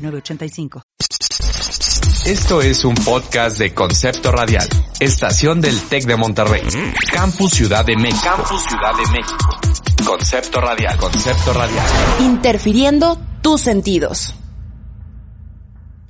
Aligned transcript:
906985. 0.00 0.82
Esto 2.26 2.60
es 2.60 2.84
un 2.84 2.94
podcast 2.96 3.58
de 3.58 3.72
Concepto 3.72 4.30
Radial, 4.30 4.68
estación 5.00 5.60
del 5.60 5.80
TEC 5.80 6.04
de 6.04 6.16
Monterrey, 6.16 6.62
Campus 7.10 7.52
Ciudad 7.52 7.84
de 7.84 7.96
México. 7.96 8.22
Campus 8.22 8.62
Ciudad 8.62 8.94
de 8.94 9.06
México. 9.10 9.60
Concepto 10.04 10.60
Radial, 10.60 10.96
Concepto 10.98 11.52
Radial. 11.52 11.86
Interfiriendo 12.20 13.18
tus 13.42 13.62
sentidos. 13.62 14.34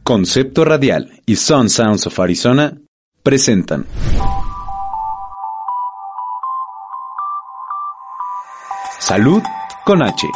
Concepto 0.03 0.65
Radial 0.65 1.23
y 1.27 1.37
Sun 1.37 1.71
Sounds 1.71 2.07
of 2.07 2.19
Arizona 2.19 2.77
presentan. 3.23 3.87
Salud 8.99 9.43
con 9.85 10.03
H. 10.03 10.27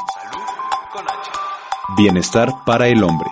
Bienestar 1.96 2.50
para 2.64 2.88
el 2.88 3.02
hombre. 3.02 3.30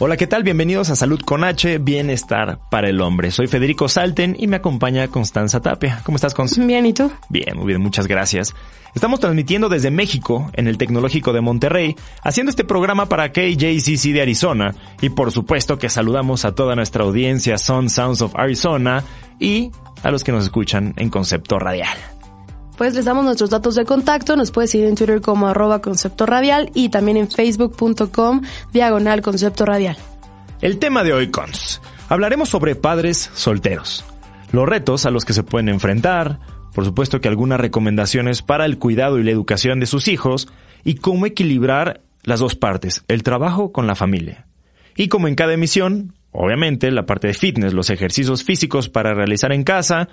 Hola, 0.00 0.16
¿qué 0.16 0.28
tal? 0.28 0.44
Bienvenidos 0.44 0.90
a 0.90 0.96
Salud 0.96 1.20
con 1.22 1.42
H, 1.42 1.78
Bienestar 1.78 2.60
para 2.70 2.88
el 2.88 3.00
Hombre. 3.00 3.32
Soy 3.32 3.48
Federico 3.48 3.88
Salten 3.88 4.36
y 4.38 4.46
me 4.46 4.54
acompaña 4.54 5.08
Constanza 5.08 5.58
Tapia. 5.60 6.02
¿Cómo 6.04 6.14
estás, 6.14 6.34
Constanza? 6.34 6.68
Bien, 6.68 6.86
¿y 6.86 6.92
tú? 6.92 7.10
Bien, 7.28 7.56
muy 7.56 7.66
bien, 7.66 7.80
muchas 7.80 8.06
gracias. 8.06 8.54
Estamos 8.94 9.18
transmitiendo 9.18 9.68
desde 9.68 9.90
México, 9.90 10.52
en 10.52 10.68
el 10.68 10.78
Tecnológico 10.78 11.32
de 11.32 11.40
Monterrey, 11.40 11.96
haciendo 12.22 12.50
este 12.50 12.62
programa 12.62 13.06
para 13.06 13.32
KJCC 13.32 14.12
de 14.12 14.22
Arizona. 14.22 14.72
Y 15.00 15.08
por 15.08 15.32
supuesto 15.32 15.80
que 15.80 15.88
saludamos 15.88 16.44
a 16.44 16.54
toda 16.54 16.76
nuestra 16.76 17.02
audiencia 17.02 17.58
Sun 17.58 17.90
Sounds 17.90 18.22
of 18.22 18.36
Arizona 18.36 19.02
y 19.40 19.72
a 20.04 20.12
los 20.12 20.22
que 20.22 20.30
nos 20.30 20.44
escuchan 20.44 20.94
en 20.96 21.10
Concepto 21.10 21.58
Radial. 21.58 21.98
Pues 22.78 22.94
les 22.94 23.04
damos 23.04 23.24
nuestros 23.24 23.50
datos 23.50 23.74
de 23.74 23.84
contacto, 23.84 24.36
nos 24.36 24.52
puedes 24.52 24.70
seguir 24.70 24.86
en 24.86 24.94
Twitter 24.94 25.20
como 25.20 25.48
arroba 25.48 25.82
concepto 25.82 26.26
radial 26.26 26.70
y 26.74 26.90
también 26.90 27.16
en 27.16 27.28
facebook.com 27.28 28.42
diagonal 28.72 29.20
concepto 29.20 29.66
radial. 29.66 29.96
El 30.60 30.78
tema 30.78 31.02
de 31.02 31.12
hoy, 31.12 31.32
Cons. 31.32 31.82
Hablaremos 32.08 32.48
sobre 32.48 32.76
padres 32.76 33.30
solteros, 33.34 34.04
los 34.52 34.68
retos 34.68 35.06
a 35.06 35.10
los 35.10 35.24
que 35.24 35.32
se 35.32 35.42
pueden 35.42 35.68
enfrentar, 35.68 36.38
por 36.72 36.84
supuesto 36.84 37.20
que 37.20 37.26
algunas 37.26 37.58
recomendaciones 37.58 38.42
para 38.42 38.64
el 38.64 38.78
cuidado 38.78 39.18
y 39.18 39.24
la 39.24 39.32
educación 39.32 39.80
de 39.80 39.86
sus 39.86 40.06
hijos 40.06 40.46
y 40.84 40.94
cómo 40.94 41.26
equilibrar 41.26 42.02
las 42.22 42.38
dos 42.38 42.54
partes, 42.54 43.04
el 43.08 43.24
trabajo 43.24 43.72
con 43.72 43.88
la 43.88 43.96
familia. 43.96 44.46
Y 44.94 45.08
como 45.08 45.26
en 45.26 45.34
cada 45.34 45.52
emisión, 45.52 46.14
obviamente 46.30 46.92
la 46.92 47.06
parte 47.06 47.26
de 47.26 47.34
fitness, 47.34 47.72
los 47.72 47.90
ejercicios 47.90 48.44
físicos 48.44 48.88
para 48.88 49.14
realizar 49.14 49.52
en 49.52 49.64
casa, 49.64 50.08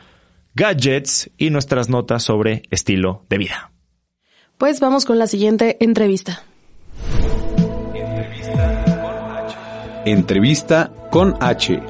gadgets 0.56 1.30
y 1.38 1.50
nuestras 1.50 1.90
notas 1.90 2.24
sobre 2.24 2.64
estilo 2.72 3.26
de 3.30 3.38
vida. 3.38 3.72
Pues 4.58 4.80
vamos 4.80 5.04
con 5.04 5.20
la 5.20 5.28
siguiente 5.28 5.78
entrevista. 5.82 6.44
Entrevista 10.06 10.92
con 11.12 11.36
H. 11.42 11.82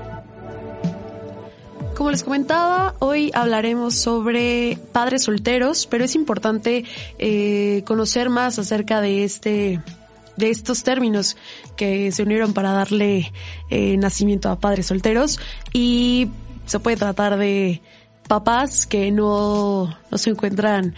Como 1.96 2.12
les 2.12 2.24
comentaba, 2.24 2.96
hoy 3.00 3.32
hablaremos 3.34 3.96
sobre 3.96 4.80
padres 4.92 5.24
solteros, 5.24 5.86
pero 5.86 6.04
es 6.04 6.16
importante 6.16 6.86
eh, 7.20 7.84
conocer 7.86 8.30
más 8.30 8.58
acerca 8.58 9.00
de 9.00 9.24
este 9.24 9.82
de 10.38 10.50
estos 10.50 10.84
términos 10.84 11.38
que 11.78 12.12
se 12.12 12.24
unieron 12.24 12.54
para 12.54 12.74
darle 12.74 13.32
eh, 13.70 13.96
nacimiento 13.96 14.50
a 14.50 14.60
padres 14.60 14.88
solteros 14.88 15.40
y 15.72 16.28
se 16.66 16.80
puede 16.80 16.98
tratar 16.98 17.38
de 17.38 17.82
papás 18.28 18.86
que 18.86 19.12
no, 19.12 19.96
no 20.12 20.18
se 20.18 20.32
encuentran 20.32 20.96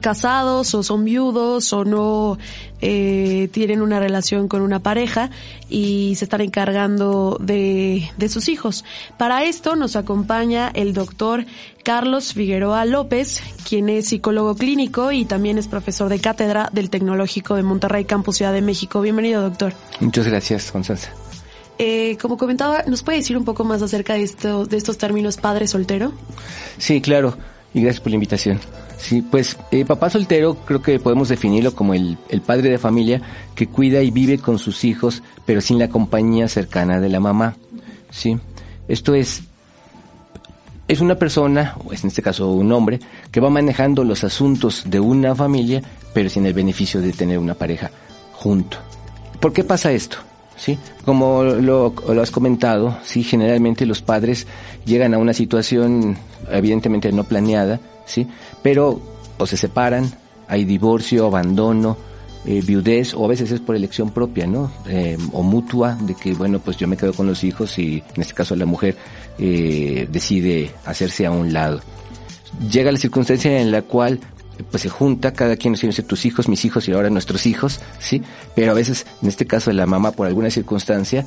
casados 0.00 0.74
o 0.74 0.82
son 0.82 1.04
viudos 1.04 1.72
o 1.72 1.84
no 1.84 2.38
eh, 2.80 3.48
tienen 3.52 3.82
una 3.82 3.98
relación 3.98 4.48
con 4.48 4.62
una 4.62 4.80
pareja 4.80 5.30
y 5.68 6.14
se 6.16 6.24
están 6.24 6.40
encargando 6.40 7.36
de, 7.40 8.10
de 8.16 8.28
sus 8.28 8.48
hijos. 8.48 8.84
Para 9.18 9.44
esto 9.44 9.76
nos 9.76 9.96
acompaña 9.96 10.70
el 10.74 10.94
doctor 10.94 11.44
Carlos 11.82 12.32
Figueroa 12.32 12.84
López, 12.84 13.42
quien 13.68 13.88
es 13.88 14.08
psicólogo 14.08 14.54
clínico 14.54 15.12
y 15.12 15.24
también 15.24 15.58
es 15.58 15.68
profesor 15.68 16.08
de 16.08 16.20
cátedra 16.20 16.70
del 16.72 16.90
Tecnológico 16.90 17.56
de 17.56 17.62
Monterrey, 17.62 18.04
Campus 18.04 18.36
Ciudad 18.36 18.52
de 18.52 18.62
México. 18.62 19.00
Bienvenido, 19.00 19.42
doctor. 19.42 19.74
Muchas 20.00 20.26
gracias, 20.26 20.70
Constanza. 20.70 21.10
Eh, 21.82 22.18
como 22.20 22.36
comentaba, 22.36 22.82
¿nos 22.86 23.02
puede 23.02 23.16
decir 23.16 23.38
un 23.38 23.46
poco 23.46 23.64
más 23.64 23.80
acerca 23.80 24.12
de, 24.12 24.22
esto, 24.22 24.66
de 24.66 24.76
estos 24.76 24.98
términos 24.98 25.38
padre 25.38 25.66
soltero? 25.66 26.12
Sí, 26.76 27.00
claro, 27.00 27.38
y 27.72 27.80
gracias 27.80 28.02
por 28.02 28.10
la 28.10 28.16
invitación. 28.16 28.60
Sí, 28.98 29.22
pues 29.22 29.56
eh, 29.70 29.86
papá 29.86 30.10
soltero 30.10 30.56
creo 30.66 30.82
que 30.82 31.00
podemos 31.00 31.30
definirlo 31.30 31.74
como 31.74 31.94
el, 31.94 32.18
padre 32.44 32.68
de 32.68 32.76
familia 32.76 33.22
que 33.54 33.66
cuida 33.66 34.02
y 34.02 34.10
vive 34.10 34.36
con 34.36 34.58
sus 34.58 34.84
hijos, 34.84 35.22
pero 35.46 35.62
sin 35.62 35.78
la 35.78 35.88
compañía 35.88 36.48
cercana 36.48 37.00
de 37.00 37.08
la 37.08 37.18
mamá. 37.18 37.56
Sí, 38.10 38.38
esto 38.86 39.14
es 39.14 39.44
es 40.86 41.00
una 41.00 41.14
persona, 41.14 41.76
o 41.82 41.94
es 41.94 42.04
en 42.04 42.08
este 42.08 42.20
caso 42.20 42.50
un 42.50 42.70
hombre, 42.72 43.00
que 43.30 43.40
va 43.40 43.48
manejando 43.48 44.04
los 44.04 44.22
asuntos 44.22 44.82
de 44.84 45.00
una 45.00 45.34
familia, 45.34 45.80
pero 46.12 46.28
sin 46.28 46.44
el 46.44 46.52
beneficio 46.52 47.00
de 47.00 47.12
tener 47.12 47.38
una 47.38 47.54
pareja 47.54 47.90
junto. 48.34 48.76
¿Por 49.40 49.54
qué 49.54 49.64
pasa 49.64 49.92
esto? 49.92 50.18
¿Sí? 50.60 50.78
Como 51.04 51.42
lo, 51.42 51.94
lo, 52.06 52.22
has 52.22 52.30
comentado, 52.30 52.98
sí, 53.02 53.22
generalmente 53.22 53.86
los 53.86 54.02
padres 54.02 54.46
llegan 54.84 55.14
a 55.14 55.18
una 55.18 55.32
situación 55.32 56.18
evidentemente 56.50 57.10
no 57.12 57.24
planeada, 57.24 57.80
¿sí? 58.04 58.26
Pero 58.62 59.00
o 59.38 59.46
se 59.46 59.56
separan, 59.56 60.12
hay 60.48 60.64
divorcio, 60.64 61.26
abandono, 61.26 61.96
eh, 62.44 62.62
viudez, 62.64 63.14
o 63.14 63.24
a 63.24 63.28
veces 63.28 63.50
es 63.52 63.60
por 63.60 63.74
elección 63.74 64.10
propia, 64.10 64.46
¿no? 64.46 64.70
Eh, 64.86 65.16
o 65.32 65.42
mutua, 65.42 65.96
de 66.02 66.14
que, 66.14 66.34
bueno, 66.34 66.58
pues 66.58 66.76
yo 66.76 66.86
me 66.86 66.96
quedo 66.96 67.14
con 67.14 67.26
los 67.26 67.42
hijos 67.42 67.78
y 67.78 68.02
en 68.14 68.20
este 68.20 68.34
caso 68.34 68.54
la 68.54 68.66
mujer 68.66 68.96
eh, 69.38 70.06
decide 70.12 70.70
hacerse 70.84 71.24
a 71.24 71.30
un 71.30 71.54
lado. 71.54 71.80
Llega 72.70 72.92
la 72.92 72.98
circunstancia 72.98 73.60
en 73.60 73.70
la 73.70 73.82
cual 73.82 74.20
pues 74.62 74.82
se 74.82 74.88
junta, 74.88 75.32
cada 75.32 75.56
quien 75.56 75.74
dice 75.74 76.02
tus 76.02 76.24
hijos, 76.24 76.48
mis 76.48 76.64
hijos 76.64 76.88
y 76.88 76.92
ahora 76.92 77.10
nuestros 77.10 77.46
hijos, 77.46 77.80
¿sí? 77.98 78.22
Pero 78.54 78.72
a 78.72 78.74
veces, 78.74 79.06
en 79.22 79.28
este 79.28 79.46
caso, 79.46 79.72
la 79.72 79.86
mamá 79.86 80.12
por 80.12 80.26
alguna 80.26 80.50
circunstancia, 80.50 81.26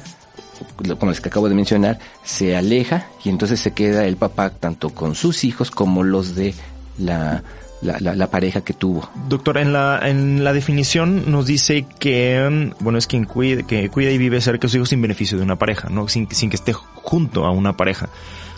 como 1.00 1.12
les 1.12 1.22
que 1.22 1.30
acabo 1.30 1.50
de 1.50 1.56
mencionar, 1.56 2.00
se 2.24 2.56
aleja 2.56 3.08
y 3.24 3.30
entonces 3.30 3.60
se 3.60 3.72
queda 3.72 4.06
el 4.06 4.18
papá 4.18 4.50
tanto 4.50 4.90
con 4.90 5.16
sus 5.16 5.44
hijos 5.44 5.72
como 5.72 6.04
los 6.04 6.36
de 6.36 6.54
la, 6.98 7.44
la, 7.82 8.28
pareja 8.28 8.62
que 8.62 8.74
tuvo. 8.74 9.10
Doctor, 9.28 9.58
en 9.58 9.74
la, 9.74 10.00
en 10.04 10.44
la 10.44 10.54
definición 10.54 11.32
nos 11.32 11.46
dice 11.46 11.86
que, 12.00 12.74
bueno, 12.80 12.98
es 12.98 13.08
quien 13.08 13.26
cuida, 13.26 13.64
que 13.64 13.90
cuida 13.90 14.12
y 14.12 14.18
vive 14.18 14.42
cerca 14.42 14.64
de 14.64 14.70
sus 14.70 14.76
hijos 14.76 14.90
sin 14.90 15.02
beneficio 15.02 15.38
de 15.38 15.44
una 15.44 15.58
pareja, 15.58 15.90
¿no? 15.90 16.08
Sin, 16.08 16.30
sin 16.32 16.50
que 16.50 16.56
esté 16.56 16.74
junto 16.74 17.46
a 17.46 17.52
una 17.52 17.76
pareja. 17.76 18.10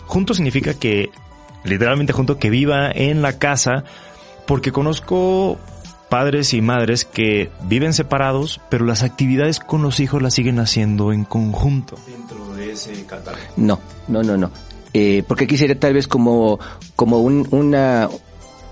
Junto 0.06 0.34
significa 0.34 0.74
que, 0.74 1.10
literalmente 1.64 2.12
junto, 2.12 2.38
que 2.38 2.50
viva 2.50 2.90
en 2.90 3.22
la 3.22 3.38
casa, 3.38 3.84
porque 4.46 4.72
conozco 4.72 5.58
padres 6.08 6.54
y 6.54 6.62
madres 6.62 7.04
que 7.04 7.50
viven 7.64 7.92
separados, 7.92 8.60
pero 8.70 8.84
las 8.84 9.02
actividades 9.02 9.60
con 9.60 9.82
los 9.82 10.00
hijos 10.00 10.22
las 10.22 10.34
siguen 10.34 10.58
haciendo 10.58 11.12
en 11.12 11.24
conjunto. 11.24 11.96
Dentro 12.06 12.54
de 12.54 12.72
ese 12.72 13.04
catálogo. 13.04 13.42
No, 13.56 13.80
no, 14.08 14.22
no, 14.22 14.36
no. 14.36 14.50
Eh, 14.92 15.24
porque 15.26 15.44
aquí 15.44 15.58
sería 15.58 15.78
tal 15.78 15.92
vez 15.92 16.08
como, 16.08 16.58
como 16.94 17.20
un, 17.20 17.46
una, 17.50 18.08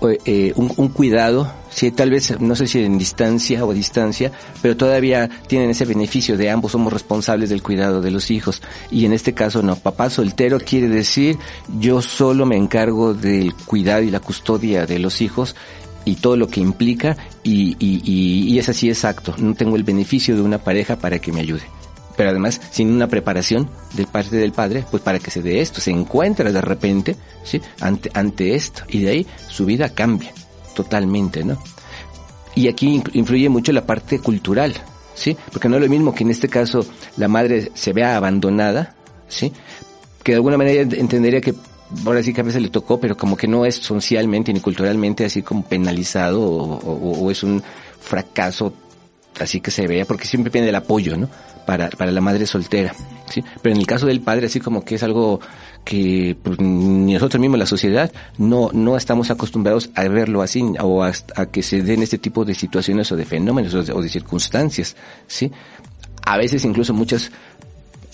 eh, 0.09 0.53
un, 0.55 0.71
un, 0.77 0.89
cuidado, 0.89 1.51
sí, 1.69 1.91
tal 1.91 2.11
vez, 2.11 2.39
no 2.39 2.55
sé 2.55 2.67
si 2.67 2.83
en 2.83 2.97
distancia 2.97 3.65
o 3.65 3.73
distancia, 3.73 4.31
pero 4.61 4.75
todavía 4.75 5.29
tienen 5.47 5.69
ese 5.69 5.85
beneficio 5.85 6.37
de 6.37 6.49
ambos 6.49 6.71
somos 6.71 6.91
responsables 6.91 7.49
del 7.49 7.63
cuidado 7.63 8.01
de 8.01 8.11
los 8.11 8.31
hijos. 8.31 8.61
Y 8.91 9.05
en 9.05 9.13
este 9.13 9.33
caso 9.33 9.61
no, 9.61 9.75
papá 9.75 10.09
soltero 10.09 10.59
quiere 10.59 10.87
decir 10.87 11.37
yo 11.79 12.01
solo 12.01 12.45
me 12.45 12.57
encargo 12.57 13.13
del 13.13 13.53
cuidado 13.53 14.03
y 14.03 14.11
la 14.11 14.19
custodia 14.19 14.85
de 14.85 14.99
los 14.99 15.21
hijos 15.21 15.55
y 16.05 16.15
todo 16.15 16.37
lo 16.37 16.47
que 16.47 16.59
implica 16.59 17.17
y, 17.43 17.75
y, 17.79 18.01
y, 18.03 18.53
y 18.53 18.59
es 18.59 18.69
así 18.69 18.89
exacto, 18.89 19.33
no 19.37 19.55
tengo 19.55 19.75
el 19.75 19.83
beneficio 19.83 20.35
de 20.35 20.41
una 20.41 20.59
pareja 20.59 20.97
para 20.97 21.19
que 21.19 21.31
me 21.31 21.41
ayude 21.41 21.63
pero 22.15 22.29
además 22.29 22.61
sin 22.71 22.91
una 22.91 23.07
preparación 23.07 23.69
de 23.93 24.05
parte 24.05 24.35
del 24.35 24.51
padre, 24.51 24.85
pues 24.89 25.03
para 25.03 25.19
que 25.19 25.31
se 25.31 25.41
dé 25.41 25.61
esto, 25.61 25.81
se 25.81 25.91
encuentra 25.91 26.51
de 26.51 26.61
repente, 26.61 27.15
¿sí? 27.43 27.61
Ante, 27.79 28.09
ante 28.13 28.55
esto, 28.55 28.83
y 28.87 29.01
de 29.01 29.09
ahí 29.09 29.27
su 29.47 29.65
vida 29.65 29.89
cambia 29.89 30.33
totalmente, 30.73 31.43
¿no? 31.43 31.57
Y 32.55 32.67
aquí 32.67 33.01
influye 33.13 33.49
mucho 33.49 33.73
la 33.73 33.85
parte 33.85 34.19
cultural, 34.19 34.73
¿sí? 35.13 35.35
Porque 35.51 35.67
no 35.67 35.75
es 35.75 35.81
lo 35.81 35.89
mismo 35.89 36.13
que 36.13 36.23
en 36.23 36.31
este 36.31 36.47
caso 36.47 36.85
la 37.17 37.27
madre 37.27 37.71
se 37.73 37.93
vea 37.93 38.15
abandonada, 38.15 38.95
¿sí? 39.27 39.51
Que 40.23 40.31
de 40.31 40.37
alguna 40.37 40.57
manera 40.57 40.81
entendería 40.81 41.41
que 41.41 41.53
ahora 42.05 42.23
sí 42.23 42.33
que 42.33 42.41
a 42.41 42.43
veces 42.43 42.61
le 42.61 42.69
tocó, 42.69 42.99
pero 42.99 43.17
como 43.17 43.35
que 43.35 43.47
no 43.47 43.65
es 43.65 43.75
socialmente 43.75 44.53
ni 44.53 44.59
culturalmente 44.59 45.25
así 45.25 45.41
como 45.41 45.63
penalizado 45.63 46.41
o, 46.41 47.29
es 47.29 47.43
un 47.43 47.61
fracaso 47.99 48.73
así 49.39 49.59
que 49.59 49.71
se 49.71 49.85
vea, 49.87 50.05
porque 50.05 50.25
siempre 50.25 50.51
viene 50.51 50.69
el 50.69 50.75
apoyo, 50.75 51.17
¿no? 51.17 51.29
Para, 51.65 51.89
para 51.89 52.11
la 52.11 52.21
madre 52.21 52.45
soltera, 52.45 52.93
¿sí? 53.29 53.43
Pero 53.61 53.73
en 53.73 53.81
el 53.81 53.87
caso 53.87 54.05
del 54.05 54.21
padre, 54.21 54.45
así 54.45 54.59
como 54.59 54.85
que 54.85 54.95
es 54.95 55.03
algo 55.03 55.39
que 55.85 56.35
pues, 56.41 56.59
nosotros 56.59 57.39
mismos, 57.39 57.59
la 57.59 57.65
sociedad, 57.65 58.11
no, 58.37 58.69
no 58.73 58.97
estamos 58.97 59.29
acostumbrados 59.29 59.89
a 59.95 60.03
verlo 60.07 60.41
así 60.41 60.63
o 60.81 61.03
a, 61.03 61.13
que 61.51 61.63
se 61.63 61.81
den 61.83 62.01
este 62.01 62.17
tipo 62.17 62.43
de 62.43 62.55
situaciones 62.55 63.11
o 63.11 63.15
de 63.15 63.25
fenómenos 63.25 63.73
o 63.73 64.01
de, 64.01 64.09
circunstancias, 64.09 64.95
¿sí? 65.27 65.51
A 66.23 66.37
veces 66.37 66.65
incluso 66.65 66.93
muchas, 66.93 67.31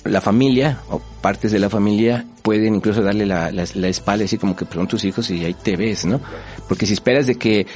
la 0.04 0.22
familia 0.22 0.80
o 0.90 1.00
partes 1.22 1.52
de 1.52 1.60
la 1.60 1.70
familia 1.70 2.26
pueden 2.42 2.76
incluso 2.76 3.02
darle 3.02 3.26
la, 3.26 3.52
la, 3.52 3.88
espalda 3.88 4.26
así 4.26 4.38
como 4.38 4.56
que 4.56 4.66
son 4.66 4.88
tus 4.88 5.06
hijos 5.06 5.30
y 5.30 5.46
ahí 5.46 5.54
te 5.54 5.78
ves, 5.78 6.06
¿no? 6.06 6.20
Porque 6.68 6.86
si 6.86 6.94
esperas 6.94 7.26
de 7.26 7.36
que 7.36 7.68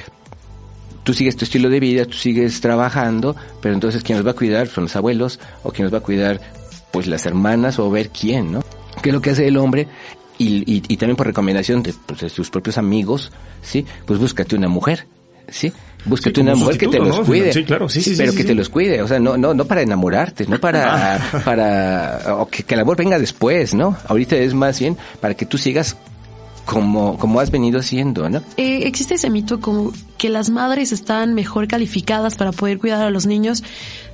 tú 1.05 1.13
sigues 1.13 1.37
tu 1.37 1.45
estilo 1.45 1.69
de 1.69 1.79
vida, 1.79 2.05
tú 2.05 2.17
sigues 2.17 2.59
trabajando, 2.59 3.35
pero 3.61 3.73
entonces 3.73 4.03
quien 4.03 4.17
nos 4.17 4.27
va 4.27 4.31
a 4.31 4.35
cuidar 4.35 4.67
son 4.67 4.85
los 4.85 4.95
abuelos 4.95 5.39
o 5.63 5.71
quien 5.71 5.85
nos 5.85 5.93
va 5.93 5.99
a 5.99 6.01
cuidar 6.01 6.41
pues 6.91 7.07
las 7.07 7.25
hermanas 7.25 7.79
o 7.79 7.89
ver 7.89 8.09
quién, 8.09 8.51
¿no? 8.51 8.63
¿Qué 9.01 9.09
es 9.09 9.15
lo 9.15 9.21
que 9.21 9.29
hace 9.29 9.47
el 9.47 9.57
hombre? 9.57 9.87
Y, 10.37 10.63
y, 10.67 10.97
también 10.97 11.15
por 11.15 11.27
recomendación 11.27 11.81
de, 11.81 11.93
pues, 12.05 12.19
de, 12.19 12.29
sus 12.29 12.49
propios 12.49 12.77
amigos, 12.77 13.31
¿sí? 13.61 13.85
Pues 14.05 14.19
búscate 14.19 14.55
una 14.57 14.67
mujer, 14.67 15.07
¿sí? 15.47 15.71
Búscate 16.03 16.41
una 16.41 16.55
mujer 16.55 16.77
que 16.77 16.87
te 16.87 16.99
los 16.99 17.21
cuide. 17.21 17.53
Sí, 17.53 17.63
claro, 17.63 17.87
sí, 17.87 18.01
sí. 18.01 18.15
Pero 18.17 18.33
que 18.33 18.43
te 18.43 18.53
los 18.53 18.67
cuide, 18.67 19.01
o 19.01 19.07
sea, 19.07 19.17
no, 19.17 19.37
no, 19.37 19.53
no 19.53 19.65
para 19.65 19.81
enamorarte, 19.81 20.45
no 20.47 20.59
para, 20.59 21.19
para, 21.45 22.35
o 22.37 22.49
que, 22.49 22.63
que 22.63 22.73
el 22.73 22.81
amor 22.81 22.97
venga 22.97 23.17
después, 23.17 23.73
¿no? 23.73 23.95
Ahorita 24.07 24.35
es 24.35 24.53
más 24.53 24.77
bien 24.79 24.97
para 25.21 25.35
que 25.35 25.45
tú 25.45 25.57
sigas 25.57 25.95
como, 26.65 27.17
como 27.17 27.39
has 27.39 27.51
venido 27.51 27.79
haciendo, 27.79 28.29
¿no? 28.29 28.39
Eh, 28.57 28.81
existe 28.85 29.15
ese 29.15 29.29
mito 29.29 29.61
como 29.61 29.93
que 30.17 30.29
las 30.29 30.49
madres 30.49 30.91
están 30.91 31.33
mejor 31.33 31.67
calificadas 31.67 32.35
para 32.35 32.51
poder 32.51 32.79
cuidar 32.79 33.03
a 33.03 33.11
los 33.11 33.25
niños, 33.25 33.63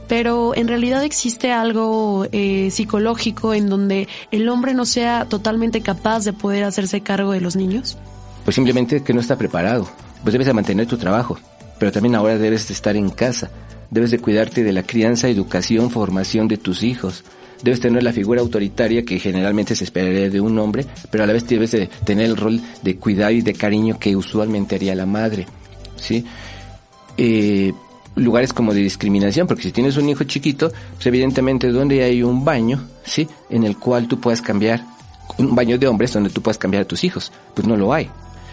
pero 0.08 0.54
en 0.56 0.68
realidad 0.68 1.04
existe 1.04 1.52
algo 1.52 2.28
eh, 2.32 2.70
psicológico 2.70 3.54
en 3.54 3.70
donde 3.70 4.08
el 4.32 4.50
hombre 4.50 4.74
no 4.74 4.86
sea 4.86 5.26
totalmente 5.30 5.82
capaz 5.82 6.26
de 6.26 6.34
poder 6.34 6.66
hacerse 6.66 7.02
cargo 7.02 7.32
de 7.32 7.42
los 7.42 7.56
niños? 7.56 7.98
Pues 8.44 8.56
simplemente 8.56 9.04
que 9.04 9.14
no 9.14 9.22
está 9.22 9.38
preparado. 9.38 9.90
Pues 10.24 10.34
debes 10.34 10.48
de 10.48 10.54
mantener 10.54 10.86
tu 10.86 10.98
trabajo, 10.98 11.40
pero 11.80 11.92
también 11.92 12.16
ahora 12.16 12.38
debes 12.38 12.68
de 12.68 12.74
estar 12.74 12.96
en 12.96 13.10
casa. 13.10 13.50
Debes 13.90 14.12
de 14.12 14.20
cuidarte 14.20 14.64
de 14.64 14.72
la 14.72 14.84
crianza, 14.84 15.28
educación, 15.28 15.90
formación 15.90 16.48
de 16.48 16.58
tus 16.58 16.84
hijos. 16.84 17.24
Debes 17.64 17.80
tener 17.80 18.04
la 18.04 18.14
figura 18.14 18.42
autoritaria 18.42 19.04
que 19.04 19.20
generalmente 19.20 19.76
se 19.76 19.84
esperaría 19.84 20.30
de 20.30 20.42
un 20.42 20.58
hombre, 20.58 20.86
pero 21.10 21.24
a 21.24 21.28
la 21.28 21.34
vez 21.34 21.48
debes 21.48 21.72
de 21.72 21.88
tener 22.04 22.26
el 22.26 22.38
rol 22.38 22.60
de 22.82 22.98
cuidado 22.98 23.32
y 23.32 23.42
de 23.42 23.54
cariño 23.54 24.00
que 24.00 24.16
usualmente 24.16 24.76
haría 24.76 24.96
la 24.96 25.06
madre. 25.06 25.46
¿Sí? 25.96 26.26
Eh, 27.18 27.72
lugares 28.16 28.54
como 28.54 28.74
de 28.74 28.82
discriminación, 28.82 29.48
porque 29.48 29.64
si 29.64 29.72
tienes 29.72 29.98
un 29.98 30.10
hijo 30.10 30.24
chiquito, 30.24 30.72
pues 30.94 31.06
evidentemente 31.06 31.70
donde 31.70 32.04
hay 32.04 32.24
un 32.24 32.44
baño, 32.44 32.88
¿sí? 33.04 33.28
En 33.50 33.64
el 33.64 33.78
cual 33.78 34.08
tú 34.08 34.20
puedas 34.20 34.42
cambiar, 34.42 34.84
un 35.38 35.56
baño 35.56 35.78
de 35.78 35.88
hombres 35.88 36.14
donde 36.14 36.30
tú 36.30 36.42
puedas 36.42 36.58
cambiar 36.58 36.84
a 36.84 36.88
tus 36.88 37.04
hijos, 37.04 37.32
pues 37.54 37.68
no 37.68 37.76
lo 37.76 37.94
hay. 37.94 38.10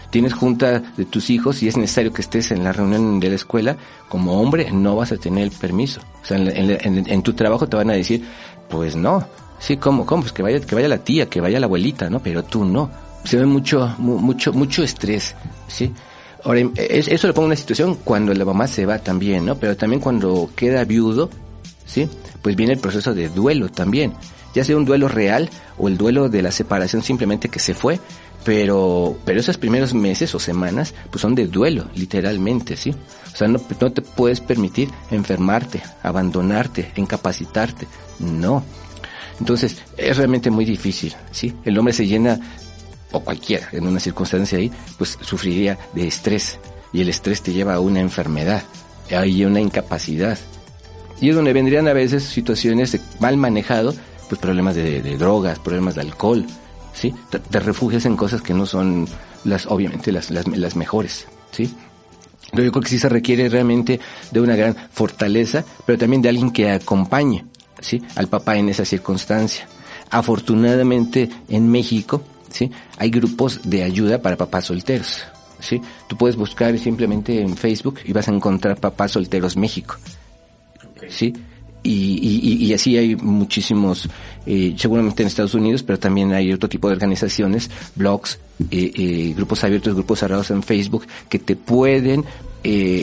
Tienes 0.09 0.33
junta 0.33 0.79
de 0.79 1.05
tus 1.05 1.29
hijos 1.29 1.61
y 1.61 1.67
es 1.67 1.77
necesario 1.77 2.11
que 2.11 2.21
estés 2.21 2.51
en 2.51 2.63
la 2.63 2.71
reunión 2.71 3.19
de 3.19 3.29
la 3.29 3.35
escuela, 3.35 3.77
como 4.07 4.41
hombre 4.41 4.71
no 4.71 4.95
vas 4.95 5.11
a 5.11 5.17
tener 5.17 5.43
el 5.43 5.51
permiso. 5.51 6.01
O 6.21 6.25
sea, 6.25 6.37
en, 6.37 7.21
tu 7.21 7.33
trabajo 7.33 7.67
te 7.67 7.77
van 7.77 7.91
a 7.91 7.93
decir, 7.93 8.23
pues 8.69 8.95
no. 8.95 9.25
Sí, 9.59 9.77
¿cómo? 9.77 10.05
¿Cómo? 10.05 10.23
Pues 10.23 10.33
que 10.33 10.41
vaya, 10.41 10.59
que 10.61 10.73
vaya 10.73 10.87
la 10.87 10.99
tía, 10.99 11.29
que 11.29 11.41
vaya 11.41 11.59
la 11.59 11.67
abuelita, 11.67 12.09
¿no? 12.09 12.19
Pero 12.21 12.43
tú 12.43 12.65
no. 12.65 12.89
Se 13.23 13.37
ve 13.37 13.45
mucho, 13.45 13.93
mucho, 13.97 14.53
mucho 14.53 14.81
estrés, 14.81 15.35
¿sí? 15.67 15.91
Ahora, 16.43 16.61
eso 16.75 17.27
lo 17.27 17.33
pongo 17.33 17.47
una 17.47 17.55
situación 17.55 17.99
cuando 18.03 18.33
la 18.33 18.45
mamá 18.45 18.65
se 18.65 18.85
va 18.85 18.99
también, 18.99 19.45
¿no? 19.45 19.55
Pero 19.55 19.75
también 19.75 19.99
cuando 19.99 20.49
queda 20.55 20.85
viudo, 20.85 21.29
¿sí? 21.85 22.09
Pues 22.41 22.55
viene 22.55 22.73
el 22.73 22.79
proceso 22.79 23.13
de 23.13 23.27
duelo 23.29 23.69
también. 23.69 24.13
Ya 24.53 24.63
sea 24.63 24.77
un 24.77 24.85
duelo 24.85 25.07
real 25.07 25.49
o 25.77 25.87
el 25.87 25.97
duelo 25.97 26.29
de 26.29 26.41
la 26.41 26.51
separación 26.51 27.03
simplemente 27.03 27.49
que 27.49 27.59
se 27.59 27.73
fue, 27.73 27.99
pero, 28.43 29.17
pero 29.25 29.39
esos 29.39 29.57
primeros 29.57 29.93
meses 29.93 30.33
o 30.33 30.39
semanas, 30.39 30.93
pues 31.11 31.21
son 31.21 31.35
de 31.35 31.47
duelo, 31.47 31.87
literalmente, 31.95 32.77
¿sí? 32.77 32.95
O 33.31 33.35
sea, 33.35 33.47
no, 33.47 33.59
no 33.79 33.91
te 33.91 34.01
puedes 34.01 34.39
permitir 34.39 34.89
enfermarte, 35.11 35.81
abandonarte, 36.01 36.91
incapacitarte. 36.95 37.87
No. 38.19 38.63
Entonces, 39.39 39.77
es 39.97 40.17
realmente 40.17 40.49
muy 40.49 40.65
difícil, 40.65 41.15
¿sí? 41.31 41.53
El 41.63 41.77
hombre 41.77 41.93
se 41.93 42.07
llena 42.07 42.39
o 43.11 43.19
cualquiera 43.21 43.69
en 43.71 43.87
una 43.87 43.99
circunstancia 43.99 44.57
ahí, 44.57 44.71
pues 44.97 45.17
sufriría 45.21 45.77
de 45.93 46.07
estrés. 46.07 46.59
Y 46.91 47.01
el 47.01 47.09
estrés 47.09 47.41
te 47.41 47.53
lleva 47.53 47.75
a 47.75 47.79
una 47.79 47.99
enfermedad, 47.99 48.63
hay 49.11 49.45
una 49.45 49.59
incapacidad. 49.59 50.37
Y 51.21 51.29
es 51.29 51.35
donde 51.35 51.53
vendrían 51.53 51.87
a 51.87 51.93
veces 51.93 52.23
situaciones 52.23 52.93
de 52.93 53.01
mal 53.19 53.37
manejado, 53.37 53.93
pues 54.29 54.39
problemas 54.39 54.75
de, 54.75 55.17
drogas, 55.17 55.59
problemas 55.59 55.95
de 55.95 56.01
alcohol, 56.01 56.45
¿sí? 56.93 57.13
Te, 57.29 57.59
refugias 57.59 58.05
en 58.05 58.15
cosas 58.15 58.41
que 58.41 58.53
no 58.53 58.65
son 58.65 59.07
las, 59.43 59.65
obviamente, 59.65 60.11
las, 60.11 60.29
las, 60.29 60.47
las 60.47 60.75
mejores, 60.75 61.27
¿sí? 61.51 61.73
Yo 62.53 62.71
creo 62.71 62.81
que 62.81 62.89
sí 62.89 62.99
se 62.99 63.09
requiere 63.09 63.49
realmente 63.49 63.99
de 64.31 64.41
una 64.41 64.55
gran 64.55 64.75
fortaleza, 64.91 65.65
pero 65.85 65.97
también 65.97 66.21
de 66.21 66.29
alguien 66.29 66.51
que 66.51 66.71
acompañe, 66.71 67.45
¿sí? 67.81 68.01
Al 68.15 68.27
papá 68.27 68.57
en 68.57 68.69
esa 68.69 68.85
circunstancia. 68.85 69.67
Afortunadamente 70.09 71.29
en 71.49 71.69
México, 71.69 72.23
¿sí? 72.51 72.71
Hay 72.97 73.09
grupos 73.09 73.61
de 73.63 73.83
ayuda 73.83 74.21
para 74.21 74.37
papás 74.37 74.65
solteros, 74.65 75.23
¿sí? 75.59 75.81
Tú 76.07 76.17
puedes 76.17 76.35
buscar 76.35 76.77
simplemente 76.79 77.41
en 77.41 77.55
Facebook 77.55 77.99
y 78.05 78.13
vas 78.13 78.27
a 78.27 78.33
encontrar 78.33 78.79
papás 78.79 79.11
solteros 79.11 79.55
México, 79.55 79.97
¿sí? 81.07 81.33
Y, 81.81 82.65
y, 82.65 82.73
así 82.73 82.97
hay 82.97 83.15
muchísimos, 83.15 84.09
eh, 84.45 84.75
seguramente 84.77 85.23
en 85.23 85.27
Estados 85.27 85.53
Unidos, 85.53 85.81
pero 85.81 85.97
también 85.97 86.33
hay 86.33 86.51
otro 86.51 86.67
tipo 86.67 86.89
de 86.89 86.93
organizaciones, 86.93 87.69
blogs, 87.95 88.37
eh, 88.69 88.91
eh, 88.95 89.33
grupos 89.35 89.63
abiertos, 89.63 89.93
grupos 89.93 90.19
cerrados 90.19 90.51
en 90.51 90.61
Facebook, 90.61 91.07
que 91.29 91.39
te 91.39 91.55
pueden 91.55 92.25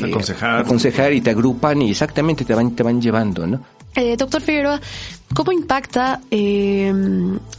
aconsejar. 0.05 0.61
aconsejar 0.61 1.13
y 1.15 1.23
te 1.23 1.31
agrupan 1.31 1.81
y 1.81 1.91
exactamente 1.91 2.45
te 2.45 2.55
van, 2.55 2.77
te 2.77 2.83
van 2.83 3.01
llevando, 3.01 3.47
¿no? 3.47 3.61
Eh, 3.97 4.15
doctor 4.19 4.43
Figueroa, 4.43 4.79
¿cómo 5.35 5.53
impacta 5.53 6.21
eh, 6.31 6.93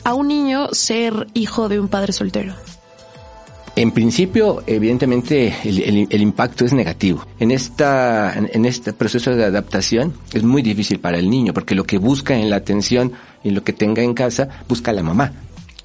a 0.03 0.13
un 0.13 0.27
niño 0.27 0.69
ser 0.71 1.27
hijo 1.33 1.67
de 1.67 1.79
un 1.79 1.87
padre 1.87 2.13
soltero? 2.13 2.53
En 3.77 3.91
principio, 3.91 4.63
evidentemente, 4.65 5.53
el, 5.63 6.19
impacto 6.19 6.65
es 6.65 6.73
negativo. 6.73 7.23
En 7.39 7.51
esta, 7.51 8.33
en, 8.35 8.65
este 8.65 8.91
proceso 8.91 9.35
de 9.35 9.45
adaptación 9.45 10.15
es 10.33 10.41
muy 10.41 10.63
difícil 10.63 10.99
para 10.99 11.19
el 11.19 11.29
niño, 11.29 11.53
porque 11.53 11.75
lo 11.75 11.83
que 11.83 11.99
busca 11.99 12.35
en 12.35 12.49
la 12.49 12.55
atención 12.55 13.13
y 13.43 13.51
lo 13.51 13.63
que 13.63 13.73
tenga 13.73 14.01
en 14.01 14.15
casa, 14.15 14.49
busca 14.67 14.91
la 14.91 15.03
mamá. 15.03 15.31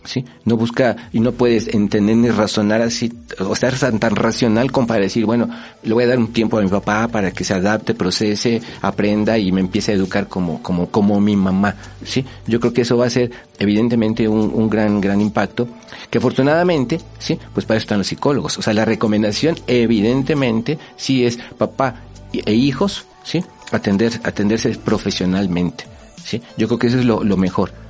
¿Sí? 0.05 0.25
No 0.45 0.57
busca 0.57 0.97
y 1.13 1.21
no 1.21 1.33
puedes 1.33 1.69
entender 1.69 2.17
ni 2.17 2.31
razonar 2.31 2.83
así, 2.83 3.13
o 3.39 3.55
ser 3.55 3.79
tan, 3.79 3.99
tan 3.99 4.17
racional 4.17 4.71
como 4.73 4.87
para 4.87 5.01
decir, 5.01 5.25
bueno, 5.25 5.49
le 5.83 5.95
voy 5.95 6.05
a 6.05 6.09
dar 6.09 6.19
un 6.19 6.33
tiempo 6.33 6.59
a 6.59 6.63
mi 6.63 6.69
papá 6.69 7.09
para 7.09 7.31
que 7.31 7.45
se 7.45 7.55
adapte, 7.55 7.95
procese, 7.95 8.61
aprenda 8.81 9.39
y 9.39 9.53
me 9.53 9.61
empiece 9.61 9.93
a 9.93 9.95
educar 9.95 10.29
como, 10.29 10.63
como, 10.63 10.89
como 10.89 11.21
mi 11.21 11.37
mamá, 11.37 11.75
¿sí? 12.05 12.25
Yo 12.47 12.61
creo 12.61 12.73
que 12.73 12.83
eso 12.83 12.97
va 12.97 13.07
a 13.07 13.11
ser 13.11 13.31
evidentemente 13.59 14.29
un, 14.29 14.51
un 14.55 14.69
gran, 14.69 15.01
gran 15.01 15.21
impacto, 15.21 15.69
que 16.11 16.19
afortunadamente, 16.19 17.01
¿sí? 17.19 17.39
Pues 17.53 17.67
para 17.67 17.79
eso 17.79 17.85
están 17.85 17.99
los 17.99 18.07
psicólogos. 18.07 18.59
O 18.59 18.63
sea, 18.63 18.75
la 18.75 18.85
recomendación 18.85 19.57
evidentemente 19.67 20.79
sí 20.97 21.25
es 21.25 21.39
papá 21.57 22.03
e 22.33 22.53
hijos, 22.53 23.07
¿sí? 23.25 23.43
Atender, 23.71 24.21
atenderse 24.25 24.71
profesionalmente, 24.71 25.85
¿sí? 26.23 26.43
Yo 26.57 26.67
creo 26.69 26.79
que 26.79 26.87
eso 26.89 26.99
es 26.99 27.05
lo, 27.05 27.25
lo 27.25 27.37
mejor. 27.37 27.82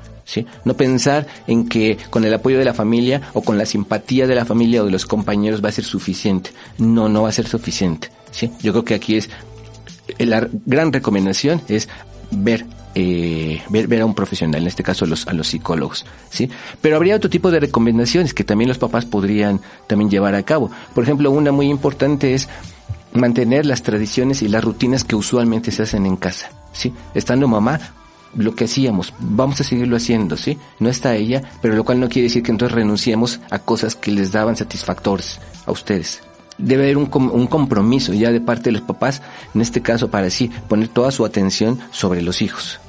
No 0.65 0.75
pensar 0.75 1.27
en 1.47 1.69
que 1.69 1.99
con 2.11 2.25
el 2.25 2.35
apoyo 2.35 2.59
de 2.59 2.65
la 2.65 2.75
familia 2.75 3.23
o 3.33 3.43
con 3.43 3.59
la 3.59 3.67
simpatía 3.67 4.27
de 4.27 4.35
la 4.35 4.45
familia 4.45 4.83
o 4.83 4.87
de 4.87 4.93
los 4.93 5.07
compañeros 5.07 5.63
va 5.63 5.69
a 5.69 5.73
ser 5.73 5.85
suficiente. 5.85 6.51
No, 6.79 7.09
no 7.09 7.23
va 7.23 7.29
a 7.29 7.33
ser 7.33 7.47
suficiente, 7.47 8.09
¿sí? 8.31 8.51
Yo 8.61 8.73
creo 8.73 8.85
que 8.85 8.95
aquí 8.95 9.17
es 9.17 9.31
la 10.19 10.49
gran 10.67 10.93
recomendación 10.93 11.63
es 11.69 11.89
ver 12.31 12.67
eh, 12.95 13.63
ver, 13.71 13.87
ver 13.89 14.03
a 14.03 14.07
un 14.07 14.15
profesional, 14.15 14.61
en 14.61 14.69
este 14.69 14.83
caso 14.83 15.07
a 15.07 15.09
los, 15.09 15.27
a 15.27 15.33
los 15.33 15.49
psicólogos, 15.49 16.05
¿sí? 16.29 16.51
Pero 16.83 16.97
habría 16.97 17.17
otro 17.17 17.31
tipo 17.31 17.51
de 17.51 17.59
recomendaciones 17.59 18.35
que 18.35 18.45
también 18.45 18.69
los 18.69 18.77
papás 18.77 19.07
podrían 19.07 19.61
también 19.87 20.11
llevar 20.11 20.35
a 20.35 20.43
cabo. 20.43 20.71
Por 20.95 21.05
ejemplo, 21.05 21.31
una 21.31 21.53
muy 21.53 21.71
importante 21.71 22.35
es 22.35 22.51
mantener 23.15 23.65
las 23.65 23.83
tradiciones 23.83 24.43
y 24.43 24.49
las 24.49 24.63
rutinas 24.63 25.05
que 25.05 25.17
usualmente 25.17 25.71
se 25.71 25.85
hacen 25.85 26.05
en 26.05 26.17
casa, 26.17 26.51
¿sí? 26.73 26.93
Estando 27.15 27.49
mamá, 27.49 27.81
lo 28.37 28.55
que 28.55 28.65
hacíamos, 28.65 29.13
vamos 29.19 29.61
a 29.61 29.65
seguirlo 29.65 29.97
haciendo, 29.97 30.37
¿sí? 30.37 30.59
No 30.79 30.89
está 30.89 31.15
ella, 31.15 31.43
pero 31.61 31.75
lo 31.75 31.85
cual 31.85 32.01
no 32.01 32.09
quiere 32.09 32.29
decir 32.29 32.43
que 32.43 32.51
entonces 32.51 32.75
renunciemos 32.75 33.41
a 33.51 33.59
cosas 33.59 33.95
que 33.95 34.11
les 34.11 34.33
daban 34.33 34.57
satisfactores 34.57 35.41
a 35.67 35.73
ustedes, 35.73 36.23
debe 36.59 36.85
haber 36.85 36.97
un, 36.97 37.11
un, 37.13 37.47
compromiso 37.47 38.13
ya 38.13 38.31
de 38.31 38.41
parte 38.41 38.65
de 38.65 38.73
los 38.73 38.83
papás, 38.83 39.23
en 39.55 39.61
este 39.61 39.83
caso 39.83 40.11
para 40.11 40.29
así 40.29 40.51
poner 40.69 40.89
toda 40.89 41.11
su 41.11 41.25
atención 41.25 41.79
sobre 41.91 42.23
los 42.23 42.43
hijos. 42.43 42.81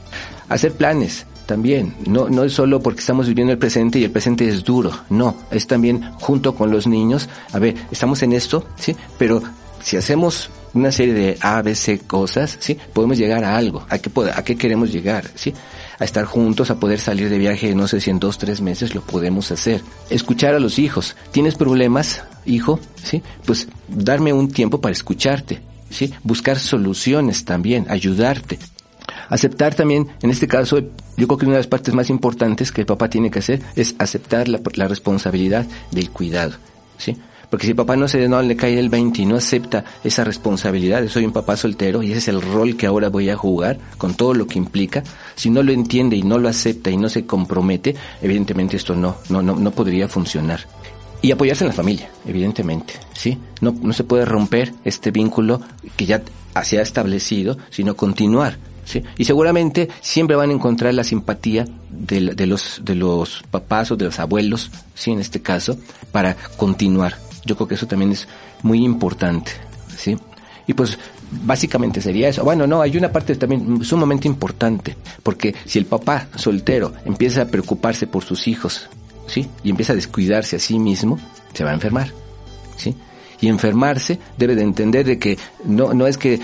Hacer 0.49 0.73
planes 0.73 1.25
también, 1.45 1.95
no, 2.05 2.29
no 2.29 2.43
es 2.43 2.53
solo 2.53 2.79
porque 2.79 3.01
estamos 3.01 3.27
viviendo 3.27 3.51
el 3.51 3.59
presente 3.59 3.99
y 3.99 4.03
el 4.03 4.11
presente 4.11 4.47
es 4.47 4.63
duro, 4.63 4.91
no, 5.09 5.35
es 5.51 5.67
también 5.67 6.11
junto 6.13 6.55
con 6.55 6.71
los 6.71 6.87
niños, 6.87 7.27
a 7.51 7.59
ver, 7.59 7.75
estamos 7.91 8.23
en 8.23 8.33
esto, 8.33 8.65
¿sí? 8.77 8.95
Pero 9.17 9.41
si 9.81 9.97
hacemos 9.97 10.49
una 10.73 10.91
serie 10.91 11.13
de 11.13 11.37
A, 11.41 11.61
B, 11.61 11.75
C 11.75 11.99
cosas, 11.99 12.57
¿sí? 12.59 12.77
Podemos 12.93 13.17
llegar 13.17 13.43
a 13.43 13.57
algo, 13.57 13.85
a 13.89 13.99
qué, 13.99 14.11
a 14.33 14.43
qué 14.43 14.55
queremos 14.55 14.91
llegar, 14.91 15.25
¿sí? 15.35 15.53
a 15.99 16.03
estar 16.03 16.25
juntos, 16.25 16.69
a 16.69 16.79
poder 16.79 16.99
salir 16.99 17.29
de 17.29 17.37
viaje, 17.37 17.73
no 17.75 17.87
sé 17.87 18.01
si 18.01 18.09
en 18.09 18.19
dos, 18.19 18.37
tres 18.37 18.61
meses 18.61 18.95
lo 18.95 19.01
podemos 19.01 19.51
hacer. 19.51 19.81
Escuchar 20.09 20.55
a 20.55 20.59
los 20.59 20.79
hijos. 20.79 21.15
¿Tienes 21.31 21.55
problemas, 21.55 22.23
hijo? 22.45 22.79
¿Sí? 23.01 23.21
Pues 23.45 23.67
darme 23.87 24.33
un 24.33 24.51
tiempo 24.51 24.81
para 24.81 24.93
escucharte. 24.93 25.61
¿Sí? 25.89 26.11
Buscar 26.23 26.57
soluciones 26.57 27.45
también, 27.45 27.85
ayudarte. 27.89 28.57
Aceptar 29.29 29.75
también, 29.75 30.09
en 30.21 30.31
este 30.31 30.47
caso, 30.47 30.79
yo 31.17 31.27
creo 31.27 31.37
que 31.37 31.45
una 31.45 31.55
de 31.55 31.59
las 31.59 31.67
partes 31.67 31.93
más 31.93 32.09
importantes 32.09 32.71
que 32.71 32.81
el 32.81 32.87
papá 32.87 33.09
tiene 33.09 33.29
que 33.29 33.39
hacer 33.39 33.61
es 33.75 33.95
aceptar 33.99 34.47
la, 34.47 34.59
la 34.73 34.87
responsabilidad 34.87 35.65
del 35.91 36.09
cuidado. 36.09 36.53
¿Sí? 36.97 37.15
Porque 37.49 37.67
si 37.67 37.73
papá 37.73 37.95
no 37.95 38.07
se 38.07 38.27
no 38.27 38.41
le 38.41 38.55
cae 38.55 38.79
el 38.79 38.89
20 38.89 39.21
y 39.21 39.25
no 39.25 39.35
acepta 39.35 39.83
esa 40.03 40.23
responsabilidad, 40.23 41.07
soy 41.07 41.25
un 41.25 41.33
papá 41.33 41.55
soltero 41.55 42.01
y 42.01 42.11
ese 42.11 42.19
es 42.19 42.27
el 42.29 42.41
rol 42.41 42.75
que 42.75 42.87
ahora 42.87 43.09
voy 43.09 43.29
a 43.29 43.37
jugar 43.37 43.77
con 43.97 44.15
todo 44.15 44.33
lo 44.33 44.47
que 44.47 44.57
implica, 44.57 45.03
si 45.35 45.49
no 45.49 45.61
lo 45.63 45.71
entiende 45.71 46.15
y 46.15 46.23
no 46.23 46.37
lo 46.37 46.49
acepta 46.49 46.89
y 46.89 46.97
no 46.97 47.09
se 47.09 47.25
compromete, 47.25 47.95
evidentemente 48.21 48.77
esto 48.77 48.95
no, 48.95 49.17
no, 49.29 49.41
no, 49.41 49.55
no 49.55 49.71
podría 49.71 50.07
funcionar. 50.07 50.61
Y 51.21 51.31
apoyarse 51.31 51.63
en 51.63 51.69
la 51.69 51.73
familia, 51.73 52.09
evidentemente, 52.27 52.95
¿sí? 53.13 53.37
No, 53.61 53.73
no 53.81 53.93
se 53.93 54.03
puede 54.03 54.25
romper 54.25 54.73
este 54.83 55.11
vínculo 55.11 55.61
que 55.95 56.05
ya 56.05 56.21
se 56.63 56.79
ha 56.79 56.81
establecido, 56.81 57.57
sino 57.69 57.95
continuar. 57.95 58.57
¿Sí? 58.85 59.01
Y 59.17 59.23
seguramente 59.23 59.87
siempre 60.01 60.35
van 60.35 60.49
a 60.49 60.53
encontrar 60.53 60.93
la 60.93 61.05
simpatía 61.05 61.65
de, 61.89 62.35
de, 62.35 62.45
los, 62.45 62.81
de 62.83 62.95
los 62.95 63.41
papás 63.49 63.91
o 63.91 63.95
de 63.95 64.03
los 64.03 64.19
abuelos, 64.19 64.69
¿sí? 64.93 65.11
En 65.11 65.21
este 65.21 65.41
caso, 65.41 65.77
para 66.11 66.35
continuar. 66.57 67.15
Yo 67.45 67.55
creo 67.55 67.67
que 67.67 67.75
eso 67.75 67.87
también 67.87 68.11
es 68.11 68.27
muy 68.61 68.83
importante, 68.83 69.51
¿sí? 69.97 70.17
Y 70.65 70.73
pues 70.73 70.97
básicamente 71.43 72.01
sería 72.01 72.29
eso. 72.29 72.43
Bueno, 72.43 72.65
no, 72.67 72.81
hay 72.81 72.95
una 72.97 73.11
parte 73.11 73.35
también 73.35 73.83
sumamente 73.83 74.27
importante, 74.27 74.95
porque 75.21 75.53
si 75.65 75.79
el 75.79 75.85
papá 75.85 76.27
soltero 76.35 76.93
empieza 77.05 77.41
a 77.41 77.47
preocuparse 77.47 78.07
por 78.07 78.23
sus 78.23 78.47
hijos, 78.47 78.89
¿sí? 79.27 79.49
Y 79.63 79.69
empieza 79.69 79.93
a 79.93 79.95
descuidarse 79.95 80.55
a 80.55 80.59
sí 80.59 80.79
mismo, 80.79 81.19
se 81.53 81.63
va 81.63 81.71
a 81.71 81.73
enfermar, 81.73 82.11
¿sí? 82.77 82.95
Y 83.43 83.49
enfermarse 83.49 84.19
debe 84.37 84.55
de 84.55 84.61
entender 84.61 85.05
de 85.05 85.19
que 85.19 85.37
no, 85.65 85.93
no 85.93 86.07
es 86.07 86.17
que 86.17 86.39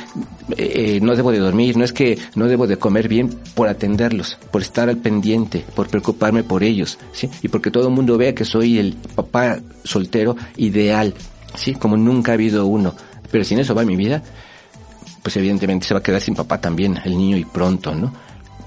eh, 0.57 0.99
no 1.01 1.15
debo 1.15 1.31
de 1.31 1.39
dormir, 1.39 1.77
no 1.77 1.85
es 1.85 1.93
que 1.93 2.17
no 2.35 2.47
debo 2.47 2.67
de 2.67 2.75
comer 2.75 3.07
bien 3.07 3.29
por 3.55 3.69
atenderlos, 3.69 4.37
por 4.51 4.61
estar 4.61 4.89
al 4.89 4.97
pendiente, 4.97 5.63
por 5.75 5.87
preocuparme 5.87 6.43
por 6.43 6.61
ellos, 6.61 6.99
¿sí? 7.13 7.29
Y 7.41 7.47
porque 7.47 7.71
todo 7.71 7.87
el 7.87 7.93
mundo 7.93 8.17
vea 8.17 8.35
que 8.35 8.43
soy 8.43 8.79
el 8.79 8.97
papá 9.15 9.59
soltero 9.81 10.35
ideal, 10.57 11.13
¿sí? 11.55 11.73
Como 11.73 11.95
nunca 11.95 12.33
ha 12.33 12.35
habido 12.35 12.65
uno. 12.65 12.93
Pero 13.31 13.45
sin 13.45 13.59
eso 13.59 13.73
va 13.73 13.85
mi 13.85 13.95
vida, 13.95 14.21
pues 15.23 15.37
evidentemente 15.37 15.87
se 15.87 15.93
va 15.93 16.01
a 16.01 16.03
quedar 16.03 16.19
sin 16.19 16.35
papá 16.35 16.59
también, 16.59 16.99
el 17.05 17.17
niño 17.17 17.37
y 17.37 17.45
pronto, 17.45 17.95
¿no? 17.95 18.11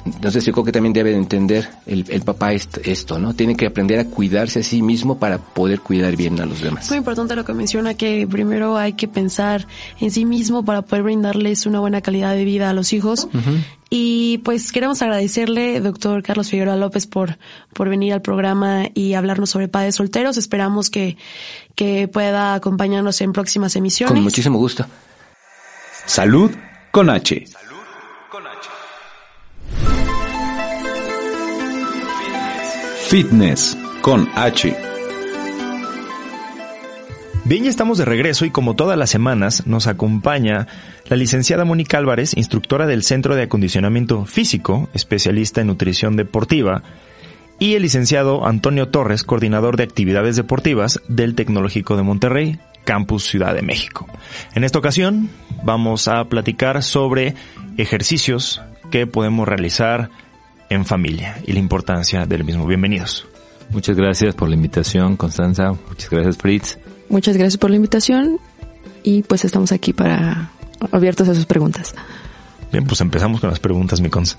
Entonces 0.04 0.44
yo 0.44 0.52
creo 0.52 0.64
que 0.64 0.72
también 0.72 0.92
debe 0.92 1.10
de 1.10 1.16
entender 1.16 1.68
el, 1.86 2.04
el 2.08 2.22
papá 2.22 2.52
esto, 2.52 3.18
¿no? 3.18 3.34
Tiene 3.34 3.56
que 3.56 3.66
aprender 3.66 4.00
a 4.00 4.04
cuidarse 4.06 4.60
a 4.60 4.62
sí 4.62 4.82
mismo 4.82 5.18
para 5.18 5.38
poder 5.38 5.80
cuidar 5.80 6.16
bien 6.16 6.40
a 6.40 6.46
los 6.46 6.60
demás. 6.60 6.84
Es 6.84 6.90
muy 6.90 6.98
importante 6.98 7.36
lo 7.36 7.44
que 7.44 7.54
menciona, 7.54 7.94
que 7.94 8.26
primero 8.28 8.76
hay 8.76 8.94
que 8.94 9.06
pensar 9.06 9.66
en 10.00 10.10
sí 10.10 10.24
mismo 10.24 10.64
para 10.64 10.82
poder 10.82 11.04
brindarles 11.04 11.66
una 11.66 11.80
buena 11.80 12.00
calidad 12.00 12.34
de 12.34 12.44
vida 12.44 12.70
a 12.70 12.72
los 12.72 12.92
hijos. 12.92 13.28
Y 13.90 14.38
pues 14.38 14.72
queremos 14.72 15.02
agradecerle, 15.02 15.78
doctor 15.80 16.22
Carlos 16.22 16.48
Figueroa 16.48 16.76
López, 16.76 17.06
por, 17.06 17.38
por 17.74 17.90
venir 17.90 18.14
al 18.14 18.22
programa 18.22 18.84
y 18.94 19.14
hablarnos 19.14 19.50
sobre 19.50 19.68
padres 19.68 19.96
solteros. 19.96 20.38
Esperamos 20.38 20.88
que, 20.88 21.18
que 21.74 22.08
pueda 22.08 22.54
acompañarnos 22.54 23.20
en 23.20 23.32
próximas 23.32 23.76
emisiones. 23.76 24.14
Con 24.14 24.22
muchísimo 24.22 24.58
gusto. 24.58 24.86
Salud 26.06 26.50
con 26.90 27.10
H. 27.10 27.44
Fitness 33.12 33.76
con 34.00 34.26
H. 34.36 34.74
Bien, 37.44 37.64
ya 37.64 37.68
estamos 37.68 37.98
de 37.98 38.06
regreso 38.06 38.46
y 38.46 38.50
como 38.50 38.74
todas 38.74 38.96
las 38.96 39.10
semanas 39.10 39.66
nos 39.66 39.86
acompaña 39.86 40.66
la 41.10 41.18
licenciada 41.18 41.66
Mónica 41.66 41.98
Álvarez, 41.98 42.34
instructora 42.38 42.86
del 42.86 43.02
Centro 43.02 43.36
de 43.36 43.42
Acondicionamiento 43.42 44.24
Físico, 44.24 44.88
especialista 44.94 45.60
en 45.60 45.66
nutrición 45.66 46.16
deportiva, 46.16 46.84
y 47.58 47.74
el 47.74 47.82
licenciado 47.82 48.46
Antonio 48.46 48.88
Torres, 48.88 49.24
coordinador 49.24 49.76
de 49.76 49.82
actividades 49.82 50.36
deportivas 50.36 50.98
del 51.06 51.34
Tecnológico 51.34 51.98
de 51.98 52.04
Monterrey, 52.04 52.60
Campus 52.84 53.24
Ciudad 53.24 53.54
de 53.54 53.60
México. 53.60 54.08
En 54.54 54.64
esta 54.64 54.78
ocasión 54.78 55.28
vamos 55.62 56.08
a 56.08 56.24
platicar 56.30 56.82
sobre 56.82 57.34
ejercicios 57.76 58.62
que 58.90 59.06
podemos 59.06 59.46
realizar 59.46 60.08
en 60.72 60.84
familia 60.86 61.38
y 61.46 61.52
la 61.52 61.58
importancia 61.58 62.26
del 62.26 62.44
mismo. 62.44 62.66
Bienvenidos. 62.66 63.26
Muchas 63.70 63.96
gracias 63.96 64.34
por 64.34 64.48
la 64.48 64.54
invitación, 64.54 65.16
Constanza. 65.16 65.72
Muchas 65.88 66.10
gracias, 66.10 66.36
Fritz. 66.38 66.78
Muchas 67.08 67.36
gracias 67.36 67.58
por 67.58 67.70
la 67.70 67.76
invitación 67.76 68.38
y 69.02 69.22
pues 69.22 69.44
estamos 69.44 69.72
aquí 69.72 69.92
para 69.92 70.50
abiertos 70.90 71.28
a 71.28 71.34
sus 71.34 71.46
preguntas. 71.46 71.94
Bien, 72.72 72.86
pues 72.86 73.00
empezamos 73.02 73.40
con 73.40 73.50
las 73.50 73.60
preguntas, 73.60 74.00
mi 74.00 74.08
cons. 74.08 74.36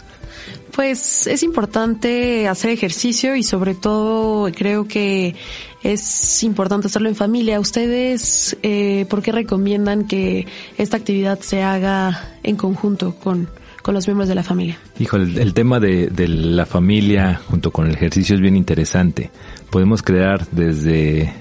Pues 0.71 1.27
es 1.27 1.43
importante 1.43 2.47
hacer 2.47 2.71
ejercicio 2.71 3.35
y 3.35 3.43
sobre 3.43 3.75
todo 3.75 4.51
creo 4.51 4.87
que 4.87 5.35
es 5.83 6.41
importante 6.41 6.87
hacerlo 6.87 7.09
en 7.09 7.15
familia. 7.15 7.59
¿Ustedes 7.59 8.57
eh, 8.63 9.05
por 9.07 9.21
qué 9.21 9.31
recomiendan 9.31 10.07
que 10.07 10.47
esta 10.79 10.97
actividad 10.97 11.39
se 11.41 11.61
haga 11.61 12.31
en 12.41 12.55
conjunto 12.55 13.15
con, 13.15 13.49
con 13.83 13.93
los 13.93 14.07
miembros 14.07 14.27
de 14.27 14.35
la 14.35 14.41
familia? 14.41 14.79
Hijo, 14.97 15.17
el, 15.17 15.53
tema 15.53 15.79
de, 15.79 16.09
la 16.27 16.65
familia 16.65 17.39
junto 17.47 17.69
con 17.69 17.85
el 17.85 17.93
ejercicio 17.93 18.33
es 18.33 18.41
bien 18.41 18.55
interesante. 18.55 19.29
Podemos 19.69 20.01
crear 20.01 20.47
desde 20.51 21.21
eh, 21.21 21.35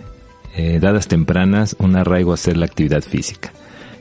edades 0.56 1.08
tempranas 1.08 1.74
un 1.78 1.96
arraigo 1.96 2.32
a 2.32 2.34
hacer 2.34 2.58
la 2.58 2.66
actividad 2.66 3.02
física. 3.02 3.52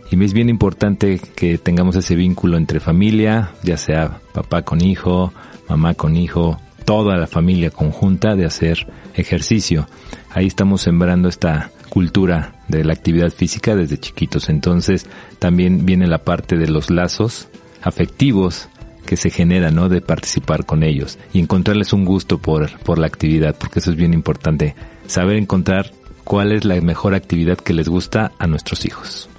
Y 0.09 0.21
es 0.21 0.33
bien 0.33 0.49
importante 0.49 1.21
que 1.35 1.57
tengamos 1.57 1.95
ese 1.95 2.15
vínculo 2.15 2.57
entre 2.57 2.81
familia, 2.81 3.51
ya 3.63 3.77
sea 3.77 4.19
papá 4.33 4.63
con 4.63 4.83
hijo, 4.83 5.31
mamá 5.69 5.93
con 5.93 6.17
hijo, 6.17 6.59
toda 6.83 7.15
la 7.15 7.27
familia 7.27 7.69
conjunta 7.69 8.35
de 8.35 8.45
hacer 8.45 8.87
ejercicio. 9.13 9.87
Ahí 10.31 10.47
estamos 10.47 10.81
sembrando 10.81 11.29
esta 11.29 11.71
cultura 11.87 12.55
de 12.67 12.83
la 12.83 12.93
actividad 12.93 13.29
física 13.29 13.75
desde 13.75 13.99
chiquitos. 13.99 14.49
Entonces 14.49 15.05
también 15.39 15.85
viene 15.85 16.07
la 16.07 16.17
parte 16.17 16.57
de 16.57 16.67
los 16.67 16.89
lazos 16.89 17.47
afectivos 17.81 18.69
que 19.05 19.17
se 19.17 19.29
generan, 19.29 19.75
¿no? 19.75 19.89
De 19.89 20.01
participar 20.01 20.65
con 20.65 20.83
ellos 20.83 21.17
y 21.33 21.39
encontrarles 21.39 21.93
un 21.93 22.05
gusto 22.05 22.37
por, 22.37 22.71
por 22.79 22.97
la 22.97 23.07
actividad, 23.07 23.55
porque 23.57 23.79
eso 23.79 23.91
es 23.91 23.97
bien 23.97 24.13
importante. 24.13 24.75
Saber 25.07 25.37
encontrar 25.37 25.91
cuál 26.23 26.51
es 26.51 26.65
la 26.65 26.79
mejor 26.81 27.13
actividad 27.15 27.57
que 27.57 27.73
les 27.73 27.89
gusta 27.89 28.31
a 28.39 28.47
nuestros 28.47 28.85
hijos. 28.85 29.29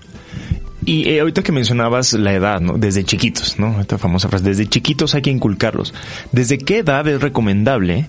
Y 0.84 1.08
eh, 1.08 1.20
ahorita 1.20 1.42
que 1.42 1.52
mencionabas 1.52 2.12
la 2.12 2.32
edad, 2.32 2.60
¿no? 2.60 2.76
Desde 2.76 3.04
chiquitos, 3.04 3.58
¿no? 3.58 3.80
Esta 3.80 3.98
famosa 3.98 4.28
frase, 4.28 4.44
desde 4.44 4.66
chiquitos 4.66 5.14
hay 5.14 5.22
que 5.22 5.30
inculcarlos. 5.30 5.94
¿Desde 6.32 6.58
qué 6.58 6.78
edad 6.78 7.06
es 7.06 7.20
recomendable 7.20 8.08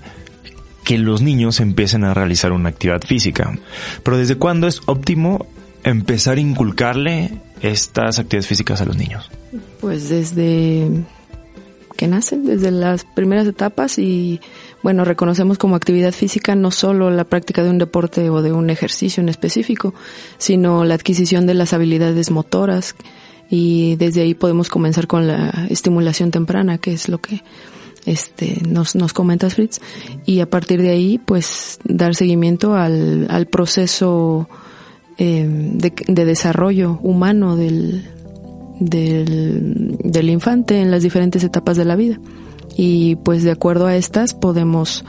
que 0.84 0.98
los 0.98 1.22
niños 1.22 1.60
empiecen 1.60 2.04
a 2.04 2.14
realizar 2.14 2.52
una 2.52 2.70
actividad 2.70 3.04
física? 3.04 3.58
Pero 4.02 4.18
¿desde 4.18 4.36
cuándo 4.36 4.68
es 4.68 4.82
óptimo 4.88 5.46
empezar 5.84 6.38
a 6.38 6.42
inculcarle 6.42 7.42
estas 7.62 8.18
actividades 8.18 8.48
físicas 8.48 8.82
a 8.82 8.86
los 8.86 8.98
niños? 8.98 9.30
Pues 9.80 10.10
desde 10.10 10.88
que 11.96 12.08
nacen, 12.08 12.46
desde 12.46 12.72
las 12.72 13.06
primeras 13.06 13.48
etapas 13.48 14.00
y 14.00 14.42
bueno, 14.82 15.06
reconocemos 15.06 15.58
como 15.58 15.76
actividad 15.76 16.12
física 16.12 16.56
no 16.56 16.72
solo 16.72 17.10
la 17.12 17.24
práctica 17.24 17.64
de 17.64 17.70
un 17.70 17.78
deporte 17.78 18.30
o 18.30 18.42
de 18.42 18.52
un 18.52 18.70
ejercicio 18.70 19.22
en 19.22 19.30
específico, 19.30 19.94
sino 20.38 20.84
la 20.84 20.96
adquisición 20.96 21.46
de 21.46 21.54
las 21.54 21.74
habilidades 21.74 22.32
motoras 22.32 22.96
y 23.50 23.96
desde 23.98 24.22
ahí 24.22 24.34
podemos 24.34 24.70
comenzar 24.70 25.08
con 25.08 25.28
la 25.28 25.68
estimulación 25.70 26.32
temprana, 26.32 26.80
que 26.80 26.94
es 26.94 27.08
lo 27.08 27.20
que 27.20 27.44
este, 28.06 28.62
nos, 28.68 28.96
nos 28.96 29.14
comentas, 29.14 29.56
Fritz, 29.56 29.80
y 30.26 30.40
a 30.40 30.50
partir 30.50 30.82
de 30.82 30.90
ahí, 30.90 31.20
pues, 31.20 31.80
dar 31.84 32.16
seguimiento 32.16 32.76
al, 32.76 33.28
al 33.30 33.46
proceso 33.46 34.50
eh, 35.18 35.48
de, 35.48 35.94
de, 36.08 36.26
desarrollo 36.26 37.00
humano 37.02 37.56
del, 37.56 38.10
del, 38.86 39.98
del 40.04 40.30
infante 40.30 40.82
en 40.82 40.92
las 40.92 41.04
diferentes 41.04 41.44
etapas 41.44 41.78
de 41.78 41.86
la 41.86 41.96
vida 41.96 42.20
y 42.76 43.16
pues 43.18 43.44
de 43.44 43.52
acuerdo 43.52 43.88
a 43.88 43.96
estas 43.96 44.34
podemos 44.34 45.04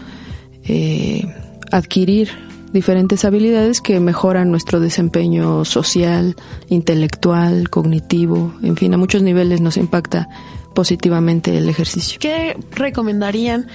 eh, 0.65 1.27
adquirir 1.71 2.31
diferentes 2.73 3.25
habilidades 3.25 3.81
que 3.81 4.01
mejoran 4.01 4.51
nuestro 4.51 4.81
desempeño 4.81 5.65
social, 5.65 6.35
intelectual, 6.69 7.71
cognitivo, 7.71 8.53
en 8.63 8.77
fin, 8.77 8.93
a 8.95 8.97
muchos 8.97 9.23
niveles 9.23 9.61
nos 9.61 9.77
impacta 9.77 10.29
positivamente 10.75 11.57
el 11.57 11.69
ejercicio. 11.69 12.19
¿Qué 12.21 12.57
recomendarían 12.73 13.69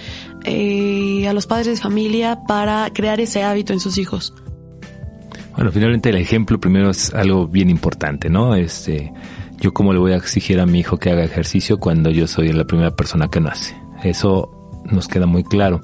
eh, 0.43 1.25
a 1.29 1.33
los 1.33 1.47
padres 1.47 1.67
de 1.67 1.77
familia 1.77 2.39
para 2.45 2.91
crear 2.93 3.21
ese 3.21 3.41
hábito 3.41 3.71
en 3.71 3.79
sus 3.79 3.97
hijos? 3.97 4.33
Bueno, 5.55 5.71
finalmente 5.71 6.09
el 6.09 6.17
ejemplo 6.17 6.59
primero 6.59 6.89
es 6.89 7.13
algo 7.13 7.47
bien 7.47 7.69
importante, 7.69 8.29
¿no? 8.29 8.53
Este, 8.53 9.13
yo 9.59 9.73
cómo 9.73 9.93
le 9.93 9.99
voy 9.99 10.13
a 10.13 10.17
exigir 10.17 10.59
a 10.59 10.65
mi 10.65 10.79
hijo 10.79 10.97
que 10.97 11.09
haga 11.09 11.23
ejercicio 11.23 11.79
cuando 11.79 12.09
yo 12.09 12.27
soy 12.27 12.51
la 12.51 12.65
primera 12.65 12.95
persona 12.95 13.29
que 13.29 13.39
nace. 13.39 13.75
Eso 14.03 14.49
nos 14.85 15.07
queda 15.07 15.25
muy 15.25 15.43
claro. 15.43 15.81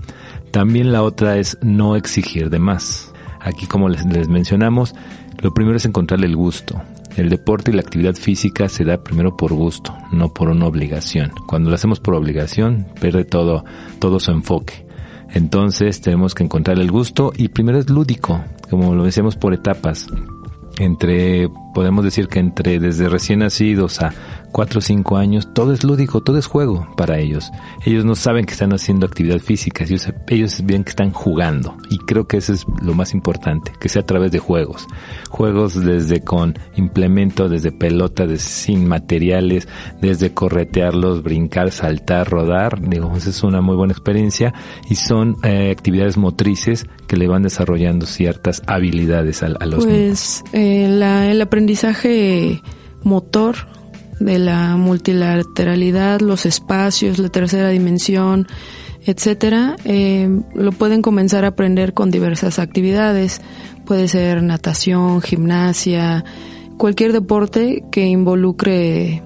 También 0.52 0.92
la 0.92 1.04
otra 1.04 1.38
es 1.38 1.58
no 1.62 1.96
exigir 1.96 2.50
de 2.50 2.60
más. 2.60 3.12
Aquí, 3.42 3.68
como 3.68 3.90
les, 3.90 4.06
mencionamos, 4.28 4.96
lo 5.42 5.54
primero 5.54 5.78
es 5.78 5.86
encontrarle 5.86 6.28
el 6.28 6.36
gusto. 6.36 6.82
El 7.18 7.30
deporte 7.30 7.72
y 7.72 7.74
la 7.74 7.82
actividad 7.82 8.16
física 8.16 8.68
se 8.68 8.84
da 8.84 9.04
primero 9.04 9.38
por 9.38 9.54
gusto, 9.54 9.96
no 10.12 10.34
por 10.34 10.50
una 10.50 10.66
obligación. 10.66 11.32
Cuando 11.48 11.70
lo 11.70 11.76
hacemos 11.76 12.00
por 12.00 12.16
obligación, 12.16 12.88
pierde 13.00 13.24
todo, 13.24 13.64
todo 14.00 14.20
su 14.20 14.32
enfoque. 14.32 14.86
Entonces 15.34 16.02
tenemos 16.02 16.34
que 16.34 16.44
encontrar 16.44 16.80
el 16.80 16.92
gusto 16.92 17.34
y 17.36 17.50
primero 17.50 17.78
es 17.78 17.90
lúdico, 17.90 18.44
como 18.70 18.96
lo 18.96 19.04
decíamos 19.04 19.36
por 19.36 19.54
etapas. 19.54 20.08
Entre, 20.78 21.50
podemos 21.76 22.06
decir 22.06 22.30
que 22.30 22.40
entre 22.40 22.80
desde 22.80 23.10
recién 23.10 23.40
nacidos 23.40 24.02
a 24.02 24.14
cuatro 24.54 24.80
o 24.80 24.82
cinco 24.82 25.18
años, 25.18 25.50
todo 25.54 25.74
es 25.74 25.84
lúdico, 25.84 26.24
todo 26.24 26.38
es 26.38 26.46
juego 26.46 26.88
para 26.96 27.20
ellos. 27.20 27.52
Ellos 27.86 28.06
no 28.06 28.16
saben 28.16 28.46
que 28.46 28.54
están 28.54 28.72
haciendo 28.72 29.06
actividad 29.06 29.40
física, 29.40 29.84
ellos, 29.84 30.08
ellos 30.30 30.62
ven 30.64 30.86
que 30.86 30.92
están 30.92 31.12
jugando. 31.12 31.76
Y 31.90 31.98
creo 31.98 32.26
que 32.26 32.38
eso 32.38 32.54
es 32.54 32.66
lo 32.82 32.94
más 32.94 33.14
importante, 33.14 33.74
que 33.82 33.90
sea 33.90 34.04
a 34.04 34.06
través 34.06 34.32
de 34.32 34.40
juegos. 34.40 34.88
Juegos 35.30 35.84
desde 35.84 36.24
con 36.24 36.58
implemento, 36.78 37.50
desde 37.50 37.74
pelota, 37.74 38.26
desde 38.26 38.46
sin 38.46 38.88
materiales, 38.88 39.68
desde 40.00 40.34
corretearlos, 40.34 41.22
brincar, 41.22 41.72
saltar, 41.72 42.30
rodar. 42.30 42.80
Digo, 42.80 43.14
es 43.18 43.44
una 43.44 43.60
muy 43.60 43.76
buena 43.76 43.92
experiencia 43.92 44.54
y 44.90 44.96
son 44.96 45.36
eh, 45.44 45.70
actividades 45.70 46.16
motrices 46.16 46.86
que 47.08 47.18
le 47.18 47.28
van 47.28 47.44
desarrollando 47.44 48.06
ciertas 48.06 48.62
habilidades 48.66 49.44
a, 49.44 49.48
a 49.48 49.66
los 49.66 49.84
pues, 49.84 49.88
niños. 49.88 50.44
Eh, 50.54 50.88
la, 50.90 51.30
el 51.30 51.42
aprendizaje 51.42 51.65
motor 53.04 53.56
de 54.20 54.40
la 54.40 54.76
multilateralidad, 54.78 56.22
los 56.22 56.46
espacios, 56.46 57.20
la 57.20 57.30
tercera 57.30 57.70
dimensión, 57.70 58.48
etcétera, 59.06 59.76
eh, 59.86 60.30
lo 60.56 60.72
pueden 60.72 61.02
comenzar 61.02 61.46
a 61.46 61.50
aprender 61.50 61.94
con 61.94 62.12
diversas 62.12 62.60
actividades. 62.60 63.42
Puede 63.86 64.08
ser 64.08 64.42
natación, 64.42 65.22
gimnasia, 65.22 66.26
cualquier 66.78 67.14
deporte 67.14 67.84
que 67.92 68.06
involucre 68.06 69.22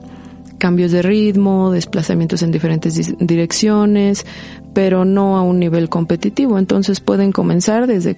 cambios 0.58 0.92
de 0.92 1.02
ritmo, 1.02 1.72
desplazamientos 1.72 2.44
en 2.44 2.52
diferentes 2.52 3.16
direcciones, 3.20 4.26
pero 4.74 5.06
no 5.06 5.38
a 5.38 5.44
un 5.44 5.60
nivel 5.60 5.88
competitivo. 5.88 6.60
Entonces 6.60 7.00
pueden 7.00 7.32
comenzar 7.32 7.88
desde 7.88 8.18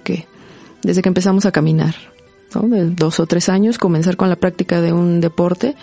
desde 0.82 1.02
que 1.02 1.08
empezamos 1.08 1.46
a 1.46 1.52
caminar, 1.52 1.94
¿no? 2.54 2.68
De 2.68 2.90
dos 2.90 3.20
o 3.20 3.26
tres 3.26 3.48
años, 3.48 3.78
comenzar 3.78 4.16
con 4.16 4.28
la 4.28 4.36
práctica 4.36 4.80
de 4.80 4.92
un 4.92 5.20
deporte 5.20 5.74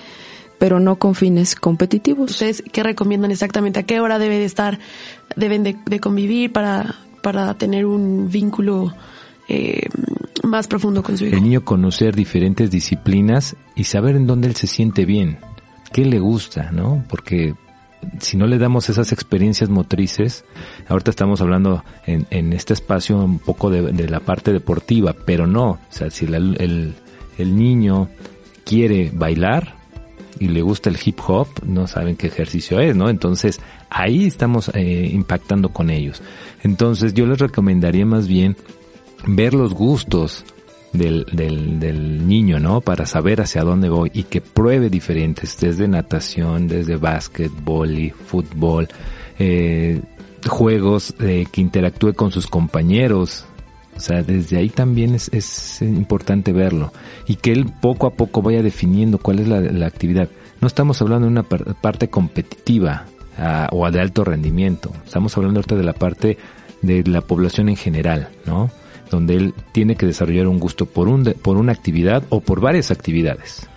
pero 0.59 0.79
no 0.79 0.97
con 0.97 1.15
fines 1.15 1.55
competitivos. 1.55 2.31
¿Ustedes 2.31 2.63
qué 2.71 2.83
recomiendan 2.83 3.31
exactamente? 3.31 3.79
¿A 3.79 3.83
qué 3.83 4.01
hora 4.01 4.19
debe 4.19 4.37
de 4.37 4.45
estar, 4.45 4.77
deben 5.35 5.63
de, 5.63 5.77
de 5.85 5.99
convivir 5.99 6.51
para, 6.51 6.95
para 7.23 7.53
tener 7.55 7.85
un 7.85 8.29
vínculo 8.29 8.93
eh, 9.47 9.87
más 10.43 10.67
profundo 10.67 11.01
con 11.01 11.17
su 11.17 11.25
hijo? 11.25 11.37
El 11.37 11.43
niño 11.43 11.63
conocer 11.63 12.13
diferentes 12.13 12.69
disciplinas 12.69 13.55
y 13.75 13.85
saber 13.85 14.17
en 14.17 14.27
dónde 14.27 14.49
él 14.49 14.55
se 14.55 14.67
siente 14.67 15.05
bien, 15.05 15.39
qué 15.93 16.05
le 16.05 16.19
gusta, 16.19 16.71
¿no? 16.71 17.05
Porque 17.09 17.55
si 18.19 18.37
no 18.37 18.47
le 18.47 18.57
damos 18.57 18.89
esas 18.89 19.11
experiencias 19.11 19.69
motrices, 19.69 20.45
ahorita 20.87 21.11
estamos 21.11 21.41
hablando 21.41 21.83
en, 22.05 22.27
en 22.29 22.53
este 22.53 22.73
espacio 22.73 23.17
un 23.17 23.39
poco 23.39 23.69
de, 23.69 24.09
la 24.09 24.19
parte 24.19 24.53
deportiva, 24.53 25.13
pero 25.25 25.47
no, 25.47 25.71
o 25.71 25.79
sea, 25.89 26.09
si 26.09 26.25
el, 26.25 26.95
el 27.37 27.55
niño 27.55 28.09
quiere 28.63 29.11
bailar, 29.13 29.79
y 30.39 30.47
le 30.47 30.61
gusta 30.61 30.89
el 30.89 30.97
hip 31.03 31.19
hop, 31.27 31.47
no 31.65 31.85
saben 31.87 32.15
qué 32.15 32.27
ejercicio 32.27 32.79
es, 32.79 32.95
¿no? 32.95 33.09
Entonces 33.09 33.59
ahí 33.89 34.25
estamos 34.25 34.71
eh, 34.73 35.09
impactando 35.11 35.69
con 35.69 35.89
ellos. 35.89 36.21
Entonces 36.63 37.13
yo 37.13 37.25
les 37.25 37.39
recomendaría 37.39 38.05
más 38.05 38.27
bien 38.27 38.55
ver 39.27 39.53
los 39.53 39.73
gustos 39.73 40.45
del, 40.93 41.25
del, 41.31 41.79
del 41.79 42.27
niño, 42.27 42.59
¿no? 42.59 42.81
Para 42.81 43.05
saber 43.05 43.41
hacia 43.41 43.63
dónde 43.63 43.89
voy 43.89 44.11
y 44.13 44.23
que 44.23 44.41
pruebe 44.41 44.89
diferentes, 44.89 45.57
desde 45.59 45.87
natación, 45.87 46.67
desde 46.67 46.95
básquet, 46.95 47.51
y 47.87 48.09
fútbol, 48.09 48.87
eh, 49.37 50.01
juegos, 50.47 51.13
eh, 51.19 51.45
que 51.51 51.61
interactúe 51.61 52.13
con 52.13 52.31
sus 52.31 52.47
compañeros, 52.47 53.45
o 53.95 53.99
sea, 53.99 54.23
desde 54.23 54.57
ahí 54.57 54.69
también 54.69 55.13
es, 55.13 55.29
es 55.33 55.81
importante 55.81 56.53
verlo 56.53 56.93
y 57.27 57.35
que 57.35 57.51
él 57.51 57.65
poco 57.81 58.07
a 58.07 58.11
poco 58.11 58.41
vaya 58.41 58.63
definiendo 58.63 59.17
cuál 59.17 59.39
es 59.39 59.47
la, 59.47 59.59
la 59.59 59.87
actividad. 59.87 60.29
No 60.61 60.67
estamos 60.67 61.01
hablando 61.01 61.25
de 61.27 61.31
una 61.31 61.43
parte 61.43 62.09
competitiva 62.09 63.05
uh, 63.37 63.75
o 63.75 63.91
de 63.91 63.99
alto 63.99 64.23
rendimiento. 64.23 64.91
Estamos 65.05 65.35
hablando 65.35 65.59
ahorita 65.59 65.75
de 65.75 65.83
la 65.83 65.93
parte 65.93 66.37
de 66.81 67.03
la 67.03 67.21
población 67.21 67.67
en 67.67 67.75
general, 67.75 68.29
¿no? 68.45 68.71
Donde 69.09 69.35
él 69.35 69.53
tiene 69.71 69.95
que 69.95 70.05
desarrollar 70.05 70.47
un 70.47 70.59
gusto 70.59 70.85
por, 70.85 71.07
un, 71.07 71.23
por 71.41 71.57
una 71.57 71.71
actividad 71.71 72.23
o 72.29 72.41
por 72.41 72.61
varias 72.61 72.91
actividades. 72.91 73.67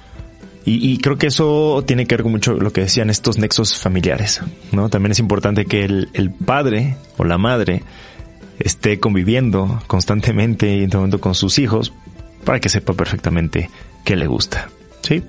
Y, 0.64 0.92
y, 0.92 0.99
creo 0.99 1.18
que 1.18 1.27
eso 1.27 1.83
tiene 1.87 2.07
que 2.07 2.14
ver 2.14 2.23
con 2.23 2.31
mucho 2.31 2.53
lo 2.53 2.73
que 2.73 2.83
decían 2.83 3.11
estos 3.11 3.37
nexos 3.37 3.79
familiares, 3.79 4.40
¿no? 4.71 4.88
También 4.90 5.11
es 5.11 5.18
importante 5.18 5.64
que 5.64 5.85
el, 5.85 6.11
el 6.12 6.31
padre 6.31 6.95
o 7.16 7.25
la 7.25 7.37
madre 7.37 7.83
esté 8.61 9.01
conviviendo 9.01 9.83
constantemente 9.88 10.77
y 10.77 10.85
en 10.85 10.90
todo 10.90 11.01
momento 11.01 11.21
con 11.21 11.35
sus 11.35 11.59
hijos 11.59 11.92
para 12.45 12.61
que 12.61 12.68
sepa 12.68 12.92
perfectamente 12.92 13.71
qué 14.05 14.16
le 14.16 14.27
gusta. 14.27 14.68
¿Sí? 15.03 15.21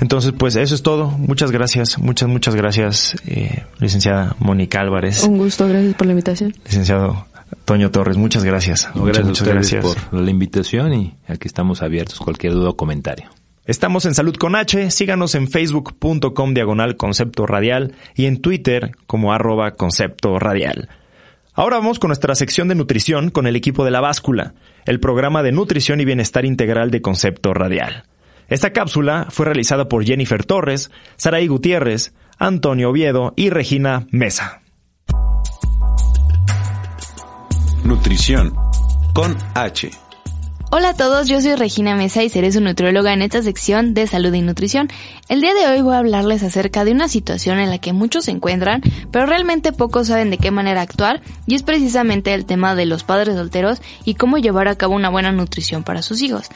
Entonces, 0.00 0.32
pues 0.32 0.56
eso 0.56 0.74
es 0.74 0.82
todo. 0.82 1.10
Muchas 1.10 1.50
gracias, 1.50 1.98
muchas, 1.98 2.26
muchas 2.30 2.54
gracias, 2.54 3.16
eh, 3.26 3.64
licenciada 3.78 4.34
Mónica 4.38 4.80
Álvarez. 4.80 5.24
Un 5.24 5.36
gusto, 5.36 5.68
gracias 5.68 5.94
por 5.94 6.06
la 6.06 6.12
invitación. 6.14 6.54
Licenciado 6.64 7.26
Toño 7.64 7.90
Torres, 7.90 8.16
muchas 8.16 8.44
gracias. 8.44 8.90
No, 8.94 9.04
gracias 9.04 9.26
muchas, 9.26 9.46
muchas 9.46 9.54
gracias 9.54 9.84
por 9.84 10.20
la 10.20 10.30
invitación 10.30 10.92
y 10.92 11.14
aquí 11.26 11.48
estamos 11.48 11.82
abiertos 11.82 12.18
cualquier 12.18 12.52
duda 12.54 12.70
o 12.70 12.76
comentario. 12.76 13.30
Estamos 13.66 14.04
en 14.06 14.14
Salud 14.14 14.34
con 14.34 14.56
H, 14.56 14.90
síganos 14.90 15.34
en 15.34 15.46
facebook.com 15.46 16.54
diagonal 16.54 16.96
concepto 16.96 17.46
radial 17.46 17.94
y 18.16 18.26
en 18.26 18.40
Twitter 18.40 18.92
como 19.06 19.32
arroba 19.32 19.72
concepto 19.72 20.38
radial. 20.38 20.88
Ahora 21.54 21.76
vamos 21.76 21.98
con 21.98 22.08
nuestra 22.08 22.34
sección 22.34 22.68
de 22.68 22.74
nutrición 22.74 23.30
con 23.30 23.46
el 23.46 23.54
equipo 23.54 23.84
de 23.84 23.90
la 23.90 24.00
báscula, 24.00 24.54
el 24.86 24.98
programa 24.98 25.42
de 25.42 25.52
nutrición 25.52 26.00
y 26.00 26.04
bienestar 26.04 26.44
integral 26.44 26.90
de 26.90 27.02
concepto 27.02 27.52
radial. 27.54 28.04
Esta 28.48 28.72
cápsula 28.72 29.26
fue 29.30 29.46
realizada 29.46 29.88
por 29.88 30.04
Jennifer 30.04 30.44
Torres, 30.44 30.90
Saraí 31.16 31.46
Gutiérrez, 31.46 32.12
Antonio 32.38 32.90
Oviedo 32.90 33.34
y 33.36 33.50
Regina 33.50 34.06
Mesa. 34.10 34.59
Nutrición 37.84 38.54
con 39.14 39.36
H. 39.54 39.90
Hola 40.70 40.90
a 40.90 40.94
todos, 40.94 41.28
yo 41.28 41.40
soy 41.40 41.56
Regina 41.56 41.96
Mesa 41.96 42.22
y 42.22 42.28
seré 42.28 42.52
su 42.52 42.60
nutrióloga 42.60 43.12
en 43.12 43.22
esta 43.22 43.42
sección 43.42 43.94
de 43.94 44.06
salud 44.06 44.32
y 44.34 44.42
nutrición. 44.42 44.88
El 45.28 45.40
día 45.40 45.54
de 45.54 45.66
hoy 45.66 45.80
voy 45.80 45.94
a 45.94 45.98
hablarles 45.98 46.42
acerca 46.42 46.84
de 46.84 46.92
una 46.92 47.08
situación 47.08 47.58
en 47.58 47.70
la 47.70 47.78
que 47.78 47.92
muchos 47.92 48.26
se 48.26 48.30
encuentran, 48.30 48.82
pero 49.10 49.26
realmente 49.26 49.72
pocos 49.72 50.08
saben 50.08 50.30
de 50.30 50.38
qué 50.38 50.50
manera 50.50 50.82
actuar, 50.82 51.22
y 51.46 51.54
es 51.54 51.62
precisamente 51.62 52.34
el 52.34 52.44
tema 52.44 52.74
de 52.74 52.86
los 52.86 53.02
padres 53.02 53.34
solteros 53.34 53.80
y 54.04 54.14
cómo 54.14 54.38
llevar 54.38 54.68
a 54.68 54.76
cabo 54.76 54.94
una 54.94 55.08
buena 55.08 55.32
nutrición 55.32 55.82
para 55.82 56.02
sus 56.02 56.22
hijos. 56.22 56.50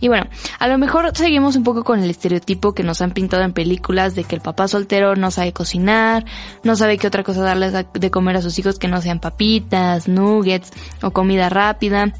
Y 0.00 0.08
bueno, 0.08 0.26
a 0.58 0.66
lo 0.66 0.78
mejor 0.78 1.14
seguimos 1.14 1.56
un 1.56 1.62
poco 1.62 1.84
con 1.84 2.02
el 2.02 2.10
estereotipo 2.10 2.72
que 2.72 2.82
nos 2.82 3.02
han 3.02 3.12
pintado 3.12 3.42
en 3.42 3.52
películas 3.52 4.14
de 4.14 4.24
que 4.24 4.34
el 4.34 4.40
papá 4.40 4.66
soltero 4.66 5.14
no 5.14 5.30
sabe 5.30 5.52
cocinar, 5.52 6.24
no 6.64 6.74
sabe 6.74 6.96
qué 6.98 7.06
otra 7.06 7.22
cosa 7.22 7.42
darles 7.42 7.72
de 7.92 8.10
comer 8.10 8.36
a 8.36 8.42
sus 8.42 8.58
hijos 8.58 8.78
que 8.78 8.88
no 8.88 9.02
sean 9.02 9.20
papitas, 9.20 10.08
nuggets 10.08 10.72
o 11.02 11.10
comida 11.10 11.50
rápida 11.50 12.12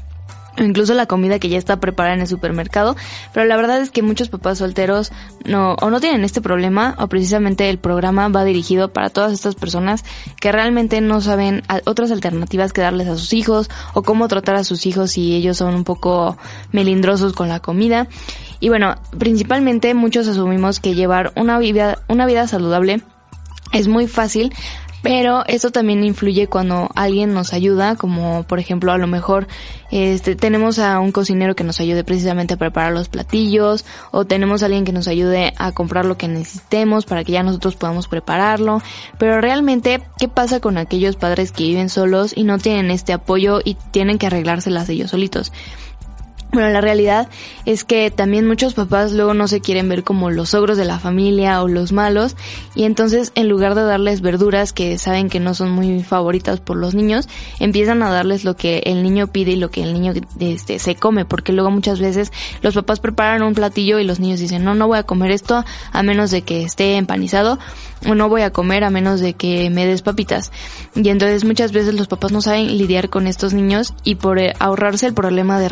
incluso 0.57 0.93
la 0.93 1.05
comida 1.05 1.39
que 1.39 1.49
ya 1.49 1.57
está 1.57 1.79
preparada 1.79 2.15
en 2.15 2.21
el 2.21 2.27
supermercado, 2.27 2.95
pero 3.33 3.45
la 3.45 3.55
verdad 3.55 3.81
es 3.81 3.91
que 3.91 4.01
muchos 4.01 4.29
papás 4.29 4.57
solteros 4.57 5.11
no 5.45 5.75
o 5.81 5.89
no 5.89 5.99
tienen 5.99 6.23
este 6.23 6.41
problema 6.41 6.95
o 6.99 7.07
precisamente 7.07 7.69
el 7.69 7.77
programa 7.77 8.27
va 8.29 8.43
dirigido 8.43 8.91
para 8.91 9.09
todas 9.09 9.33
estas 9.33 9.55
personas 9.55 10.03
que 10.39 10.51
realmente 10.51 11.01
no 11.01 11.21
saben 11.21 11.63
otras 11.85 12.11
alternativas 12.11 12.73
que 12.73 12.81
darles 12.81 13.07
a 13.07 13.15
sus 13.15 13.33
hijos 13.33 13.69
o 13.93 14.03
cómo 14.03 14.27
tratar 14.27 14.55
a 14.55 14.63
sus 14.63 14.85
hijos 14.85 15.11
si 15.11 15.35
ellos 15.35 15.57
son 15.57 15.73
un 15.73 15.83
poco 15.83 16.37
melindrosos 16.71 17.33
con 17.33 17.49
la 17.49 17.59
comida. 17.59 18.07
Y 18.59 18.69
bueno, 18.69 18.95
principalmente 19.17 19.93
muchos 19.93 20.27
asumimos 20.27 20.79
que 20.79 20.93
llevar 20.93 21.31
una 21.35 21.57
vida 21.59 21.99
una 22.07 22.25
vida 22.25 22.47
saludable 22.47 23.01
es 23.71 23.87
muy 23.87 24.07
fácil 24.07 24.53
Pero 25.01 25.43
eso 25.47 25.71
también 25.71 26.03
influye 26.03 26.47
cuando 26.47 26.89
alguien 26.95 27.33
nos 27.33 27.53
ayuda, 27.53 27.95
como 27.95 28.43
por 28.43 28.59
ejemplo 28.59 28.91
a 28.91 28.97
lo 28.97 29.07
mejor 29.07 29.47
este, 29.89 30.35
tenemos 30.35 30.79
a 30.79 30.99
un 30.99 31.11
cocinero 31.11 31.55
que 31.55 31.63
nos 31.63 31.79
ayude 31.79 32.03
precisamente 32.03 32.53
a 32.53 32.57
preparar 32.57 32.93
los 32.93 33.09
platillos 33.09 33.85
o 34.11 34.25
tenemos 34.25 34.61
a 34.61 34.67
alguien 34.67 34.85
que 34.85 34.91
nos 34.91 35.07
ayude 35.07 35.53
a 35.57 35.71
comprar 35.71 36.05
lo 36.05 36.17
que 36.17 36.27
necesitemos 36.27 37.05
para 37.05 37.23
que 37.23 37.31
ya 37.31 37.43
nosotros 37.43 37.75
podamos 37.75 38.07
prepararlo. 38.07 38.81
Pero 39.17 39.41
realmente, 39.41 40.01
¿qué 40.19 40.27
pasa 40.27 40.59
con 40.59 40.77
aquellos 40.77 41.15
padres 41.15 41.51
que 41.51 41.63
viven 41.63 41.89
solos 41.89 42.33
y 42.35 42.43
no 42.43 42.59
tienen 42.59 42.91
este 42.91 43.13
apoyo 43.13 43.59
y 43.63 43.75
tienen 43.91 44.17
que 44.17 44.27
arreglárselas 44.27 44.87
ellos 44.89 45.11
solitos? 45.11 45.51
Bueno, 46.53 46.69
la 46.69 46.81
realidad 46.81 47.29
es 47.65 47.85
que 47.85 48.11
también 48.11 48.45
muchos 48.45 48.73
papás 48.73 49.13
luego 49.13 49.33
no 49.33 49.47
se 49.47 49.61
quieren 49.61 49.87
ver 49.87 50.03
como 50.03 50.31
los 50.31 50.53
ogros 50.53 50.77
de 50.77 50.83
la 50.83 50.99
familia 50.99 51.63
o 51.63 51.69
los 51.69 51.93
malos 51.93 52.35
y 52.75 52.83
entonces 52.83 53.31
en 53.35 53.47
lugar 53.47 53.73
de 53.73 53.83
darles 53.83 54.19
verduras 54.19 54.73
que 54.73 54.97
saben 54.97 55.29
que 55.29 55.39
no 55.39 55.53
son 55.53 55.71
muy 55.71 56.03
favoritas 56.03 56.59
por 56.59 56.75
los 56.75 56.93
niños, 56.93 57.29
empiezan 57.61 58.03
a 58.03 58.11
darles 58.11 58.43
lo 58.43 58.57
que 58.57 58.79
el 58.85 59.01
niño 59.01 59.27
pide 59.27 59.51
y 59.51 59.55
lo 59.55 59.71
que 59.71 59.81
el 59.83 59.93
niño 59.93 60.13
este, 60.41 60.79
se 60.79 60.95
come, 60.95 61.23
porque 61.23 61.53
luego 61.53 61.71
muchas 61.71 62.01
veces 62.01 62.33
los 62.61 62.75
papás 62.75 62.99
preparan 62.99 63.43
un 63.43 63.53
platillo 63.53 63.99
y 63.99 64.03
los 64.03 64.19
niños 64.19 64.41
dicen, 64.41 64.65
no, 64.65 64.75
no 64.75 64.87
voy 64.87 64.97
a 64.97 65.03
comer 65.03 65.31
esto 65.31 65.63
a 65.93 66.03
menos 66.03 66.31
de 66.31 66.41
que 66.41 66.63
esté 66.63 66.97
empanizado 66.97 67.59
o 68.05 68.15
no 68.15 68.29
voy 68.29 68.41
a 68.41 68.51
comer 68.51 68.83
a 68.83 68.89
menos 68.89 69.19
de 69.19 69.33
que 69.33 69.69
me 69.69 69.85
des 69.85 70.01
papitas. 70.01 70.51
Y 70.95 71.07
entonces 71.09 71.45
muchas 71.45 71.71
veces 71.71 71.93
los 71.93 72.07
papás 72.07 72.31
no 72.31 72.41
saben 72.41 72.77
lidiar 72.77 73.09
con 73.09 73.27
estos 73.27 73.53
niños 73.53 73.93
y 74.03 74.15
por 74.15 74.39
eh, 74.39 74.53
ahorrarse 74.59 75.07
el 75.07 75.13
problema 75.13 75.59
de 75.59 75.69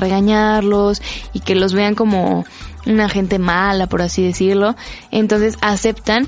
y 1.33 1.39
que 1.41 1.55
los 1.55 1.73
vean 1.73 1.95
como 1.95 2.45
una 2.85 3.09
gente 3.09 3.39
mala, 3.39 3.87
por 3.87 4.01
así 4.01 4.23
decirlo, 4.23 4.75
entonces 5.11 5.57
aceptan 5.61 6.27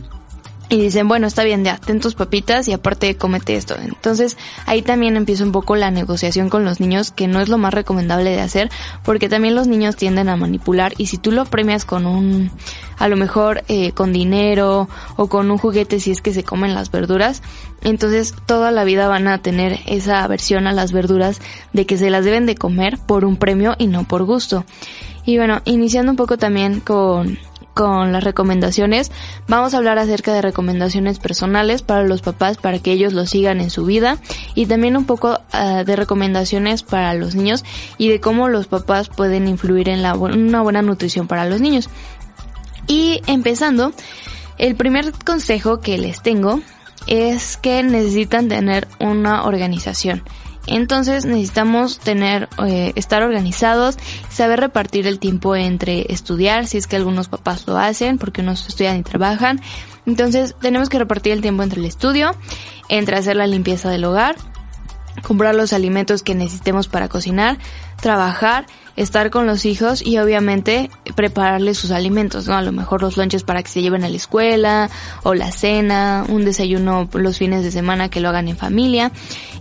y 0.71 0.79
dicen, 0.79 1.09
bueno, 1.09 1.27
está 1.27 1.43
bien, 1.43 1.65
ya, 1.65 1.77
ten 1.77 1.99
tus 1.99 2.15
papitas 2.15 2.69
y 2.69 2.71
aparte 2.71 3.17
comete 3.17 3.57
esto. 3.57 3.75
Entonces 3.77 4.37
ahí 4.65 4.81
también 4.81 5.17
empieza 5.17 5.43
un 5.43 5.51
poco 5.51 5.75
la 5.75 5.91
negociación 5.91 6.49
con 6.49 6.63
los 6.63 6.79
niños, 6.79 7.11
que 7.11 7.27
no 7.27 7.41
es 7.41 7.49
lo 7.49 7.57
más 7.57 7.73
recomendable 7.73 8.29
de 8.29 8.39
hacer, 8.39 8.69
porque 9.03 9.27
también 9.27 9.53
los 9.53 9.67
niños 9.67 9.97
tienden 9.97 10.29
a 10.29 10.37
manipular 10.37 10.93
y 10.97 11.07
si 11.07 11.17
tú 11.17 11.33
lo 11.33 11.43
premias 11.43 11.83
con 11.83 12.05
un, 12.05 12.51
a 12.97 13.09
lo 13.09 13.17
mejor 13.17 13.65
eh, 13.67 13.91
con 13.91 14.13
dinero 14.13 14.87
o 15.17 15.27
con 15.27 15.51
un 15.51 15.57
juguete 15.57 15.99
si 15.99 16.11
es 16.11 16.21
que 16.21 16.33
se 16.33 16.45
comen 16.45 16.73
las 16.73 16.89
verduras, 16.89 17.43
entonces 17.83 18.33
toda 18.45 18.71
la 18.71 18.85
vida 18.85 19.09
van 19.09 19.27
a 19.27 19.39
tener 19.39 19.81
esa 19.87 20.23
aversión 20.23 20.67
a 20.67 20.71
las 20.71 20.93
verduras 20.93 21.41
de 21.73 21.85
que 21.85 21.97
se 21.97 22.09
las 22.09 22.23
deben 22.23 22.45
de 22.45 22.55
comer 22.55 22.97
por 22.97 23.25
un 23.25 23.35
premio 23.35 23.75
y 23.77 23.87
no 23.87 24.05
por 24.05 24.23
gusto. 24.23 24.63
Y 25.25 25.35
bueno, 25.35 25.61
iniciando 25.65 26.11
un 26.11 26.15
poco 26.15 26.37
también 26.37 26.79
con 26.79 27.37
con 27.73 28.11
las 28.11 28.23
recomendaciones. 28.23 29.11
Vamos 29.47 29.73
a 29.73 29.77
hablar 29.77 29.97
acerca 29.99 30.33
de 30.33 30.41
recomendaciones 30.41 31.19
personales 31.19 31.81
para 31.81 32.03
los 32.03 32.21
papás 32.21 32.57
para 32.57 32.79
que 32.79 32.91
ellos 32.91 33.13
lo 33.13 33.25
sigan 33.25 33.59
en 33.61 33.69
su 33.69 33.85
vida 33.85 34.17
y 34.55 34.65
también 34.65 34.97
un 34.97 35.05
poco 35.05 35.39
ah, 35.51 35.83
de 35.83 35.95
recomendaciones 35.95 36.83
para 36.83 37.13
los 37.13 37.35
niños 37.35 37.63
y 37.97 38.09
de 38.09 38.19
cómo 38.19 38.47
los 38.49 38.67
papás 38.67 39.09
pueden 39.09 39.47
influir 39.47 39.89
en 39.89 40.01
la, 40.01 40.15
una 40.15 40.61
buena 40.61 40.81
nutrición 40.81 41.27
para 41.27 41.45
los 41.45 41.61
niños. 41.61 41.89
Y 42.87 43.21
empezando, 43.27 43.93
el 44.57 44.75
primer 44.75 45.11
consejo 45.11 45.79
que 45.79 45.97
les 45.97 46.21
tengo 46.21 46.61
es 47.07 47.57
que 47.57 47.83
necesitan 47.83 48.47
tener 48.47 48.87
una 48.99 49.45
organización. 49.45 50.23
Entonces 50.67 51.25
necesitamos 51.25 51.99
tener, 51.99 52.47
eh, 52.65 52.93
estar 52.95 53.23
organizados, 53.23 53.97
saber 54.29 54.59
repartir 54.59 55.07
el 55.07 55.19
tiempo 55.19 55.55
entre 55.55 56.11
estudiar, 56.13 56.67
si 56.67 56.77
es 56.77 56.87
que 56.87 56.95
algunos 56.95 57.27
papás 57.27 57.65
lo 57.67 57.77
hacen, 57.77 58.17
porque 58.17 58.41
unos 58.41 58.67
estudian 58.67 58.97
y 58.97 59.03
trabajan. 59.03 59.61
Entonces 60.05 60.55
tenemos 60.59 60.89
que 60.89 60.99
repartir 60.99 61.33
el 61.33 61.41
tiempo 61.41 61.63
entre 61.63 61.79
el 61.79 61.85
estudio, 61.85 62.31
entre 62.89 63.17
hacer 63.17 63.35
la 63.35 63.47
limpieza 63.47 63.89
del 63.89 64.03
hogar, 64.05 64.35
comprar 65.21 65.55
los 65.55 65.73
alimentos 65.73 66.23
que 66.23 66.35
necesitemos 66.35 66.87
para 66.87 67.09
cocinar, 67.09 67.57
trabajar 68.01 68.65
estar 68.95 69.29
con 69.29 69.45
los 69.45 69.65
hijos 69.65 70.05
y 70.05 70.17
obviamente 70.17 70.89
prepararles 71.15 71.77
sus 71.77 71.91
alimentos, 71.91 72.47
¿no? 72.47 72.55
A 72.55 72.61
lo 72.61 72.71
mejor 72.71 73.01
los 73.01 73.17
lunches 73.17 73.43
para 73.43 73.63
que 73.63 73.69
se 73.69 73.81
lleven 73.81 74.03
a 74.03 74.09
la 74.09 74.15
escuela 74.15 74.89
o 75.23 75.33
la 75.33 75.51
cena, 75.51 76.25
un 76.27 76.45
desayuno 76.45 77.09
los 77.13 77.37
fines 77.37 77.63
de 77.63 77.71
semana 77.71 78.09
que 78.09 78.19
lo 78.19 78.29
hagan 78.29 78.47
en 78.47 78.57
familia. 78.57 79.11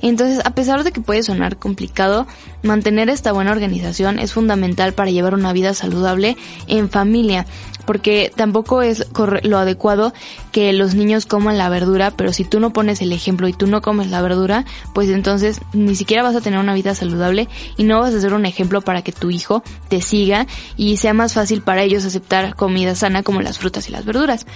Entonces, 0.03 0.41
a 0.45 0.51
pesar 0.51 0.85
de 0.85 0.93
que 0.93 1.01
puede 1.01 1.23
sonar 1.23 1.57
complicado, 1.59 2.27
mantener 2.63 3.09
esta 3.09 3.33
buena 3.33 3.53
organización 3.53 4.19
es 4.19 4.33
fundamental 4.33 4.93
para 4.93 5.11
llevar 5.11 5.35
una 5.35 5.53
vida 5.53 5.75
saludable 5.75 6.37
en 6.67 6.91
familia 6.91 7.47
porque 7.91 8.33
tampoco 8.37 8.83
es 8.83 9.05
lo 9.43 9.59
adecuado 9.59 10.13
que 10.53 10.73
los 10.73 10.95
niños 10.95 11.27
coman 11.27 11.59
la 11.59 11.69
verdura, 11.69 12.13
pero 12.13 12.33
si 12.33 12.45
tú 12.45 12.61
no 12.61 12.73
pones 12.73 13.03
el 13.03 13.13
ejemplo 13.13 13.49
y 13.49 13.53
tú 13.53 13.67
no 13.67 13.83
comes 13.83 14.11
la 14.11 14.23
verdura, 14.23 14.65
pues 14.95 15.09
entonces 15.09 15.61
ni 15.73 15.97
siquiera 15.97 16.23
vas 16.23 16.37
a 16.37 16.41
tener 16.41 16.61
una 16.61 16.73
vida 16.73 16.95
saludable 16.95 17.49
y 17.77 17.83
no 17.83 17.99
vas 17.99 18.15
a 18.15 18.21
ser 18.21 18.33
un 18.33 18.47
ejemplo 18.47 18.81
para 18.81 19.03
que 19.03 19.11
tu 19.11 19.33
hijo 19.33 19.65
te 19.89 20.03
siga 20.03 20.47
y 20.77 20.99
sea 20.99 21.15
más 21.15 21.35
fácil 21.35 21.63
para 21.63 21.83
ellos 21.83 22.05
aceptar 22.05 22.55
comida 22.55 22.95
sana 22.95 23.25
como 23.25 23.43
las 23.43 23.59
frutas 23.59 23.89
y 23.89 23.91
las 23.91 24.05
verduras. 24.05 24.47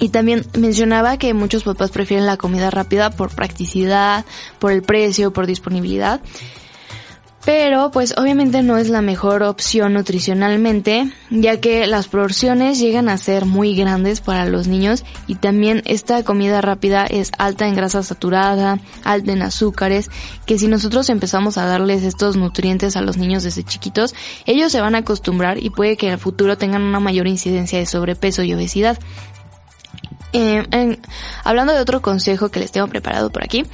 Y 0.00 0.08
también 0.08 0.44
mencionaba 0.58 1.18
que 1.18 1.34
muchos 1.34 1.62
papás 1.62 1.92
prefieren 1.92 2.26
la 2.26 2.38
comida 2.38 2.70
rápida 2.70 3.10
por 3.10 3.32
practicidad, 3.32 4.24
por 4.58 4.72
el 4.72 4.82
precio, 4.82 5.32
por 5.32 5.46
disponibilidad. 5.46 6.20
Pero 7.44 7.90
pues 7.90 8.14
obviamente 8.16 8.62
no 8.62 8.76
es 8.76 8.88
la 8.88 9.02
mejor 9.02 9.42
opción 9.42 9.94
nutricionalmente, 9.94 11.12
ya 11.30 11.60
que 11.60 11.88
las 11.88 12.06
porciones 12.06 12.78
llegan 12.78 13.08
a 13.08 13.18
ser 13.18 13.46
muy 13.46 13.74
grandes 13.74 14.20
para 14.20 14.44
los 14.44 14.68
niños 14.68 15.04
y 15.26 15.34
también 15.34 15.82
esta 15.84 16.22
comida 16.22 16.60
rápida 16.60 17.04
es 17.04 17.32
alta 17.38 17.66
en 17.66 17.74
grasa 17.74 18.04
saturada, 18.04 18.78
alta 19.02 19.32
en 19.32 19.42
azúcares, 19.42 20.08
que 20.46 20.56
si 20.56 20.68
nosotros 20.68 21.10
empezamos 21.10 21.58
a 21.58 21.66
darles 21.66 22.04
estos 22.04 22.36
nutrientes 22.36 22.96
a 22.96 23.02
los 23.02 23.16
niños 23.16 23.42
desde 23.42 23.64
chiquitos, 23.64 24.14
ellos 24.46 24.70
se 24.70 24.80
van 24.80 24.94
a 24.94 24.98
acostumbrar 24.98 25.60
y 25.60 25.70
puede 25.70 25.96
que 25.96 26.06
en 26.06 26.12
el 26.12 26.18
futuro 26.20 26.56
tengan 26.56 26.82
una 26.82 27.00
mayor 27.00 27.26
incidencia 27.26 27.76
de 27.76 27.86
sobrepeso 27.86 28.44
y 28.44 28.54
obesidad. 28.54 29.00
Eh, 30.32 30.96
hablando 31.42 31.72
de 31.72 31.80
otro 31.80 32.02
consejo 32.02 32.50
que 32.50 32.60
les 32.60 32.70
tengo 32.70 32.86
preparado 32.86 33.30
por 33.30 33.42
aquí, 33.42 33.64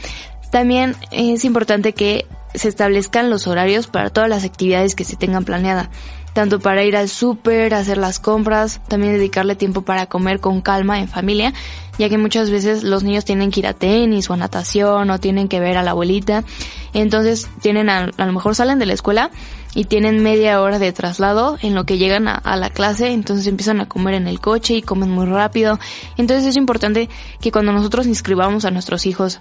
también 0.51 0.97
es 1.11 1.45
importante 1.45 1.93
que 1.93 2.27
se 2.55 2.69
establezcan 2.69 3.31
los 3.31 3.47
horarios 3.47 3.87
para 3.87 4.11
todas 4.11 4.31
las 4.31 4.45
actividades 4.45 4.95
que 4.95 5.05
se 5.05 5.17
tengan 5.17 5.45
planeada, 5.45 5.91
tanto 6.33 6.61
para 6.61 6.85
ir 6.85 6.97
al 6.97 7.09
súper, 7.09 7.75
hacer 7.75 7.99
las 7.99 8.19
compras, 8.19 8.81
también 8.89 9.15
dedicarle 9.15 9.57
tiempo 9.57 9.83
para 9.83 10.07
comer 10.07 10.41
con 10.41 10.61
calma 10.61 11.01
en 11.01 11.09
familia, 11.09 11.53
ya 11.99 12.09
que 12.09 12.19
muchas 12.19 12.51
veces 12.51 12.85
los 12.85 13.03
niños 13.03 13.25
tienen 13.25 13.51
que 13.51 13.61
ir 13.61 13.67
a 13.67 13.75
tenis 13.75 14.31
o 14.31 14.35
a 14.35 14.37
natación 14.37 15.11
o 15.11 15.19
tienen 15.19 15.49
que 15.49 15.61
ver 15.61 15.77
a 15.77 15.83
la 15.83 15.91
abuelita, 15.91 16.45
entonces 16.93 17.49
tienen 17.61 17.91
a, 17.91 18.07
lo 18.07 18.33
mejor 18.33 18.55
salen 18.55 18.79
de 18.79 18.87
la 18.87 18.95
escuela 18.95 19.31
y 19.75 19.85
tienen 19.85 20.23
media 20.23 20.61
hora 20.61 20.79
de 20.79 20.93
traslado 20.93 21.59
en 21.61 21.75
lo 21.75 21.85
que 21.85 21.99
llegan 21.99 22.29
a, 22.29 22.35
a, 22.35 22.57
la 22.57 22.71
clase, 22.71 23.09
entonces 23.09 23.47
empiezan 23.47 23.81
a 23.81 23.89
comer 23.89 24.15
en 24.15 24.27
el 24.27 24.41
coche 24.41 24.75
y 24.75 24.83
comen 24.83 25.11
muy 25.11 25.27
rápido. 25.27 25.79
Entonces 26.17 26.47
es 26.47 26.57
importante 26.57 27.09
que 27.41 27.53
cuando 27.53 27.73
nosotros 27.73 28.07
inscribamos 28.07 28.65
a 28.65 28.71
nuestros 28.71 29.07
hijos 29.07 29.41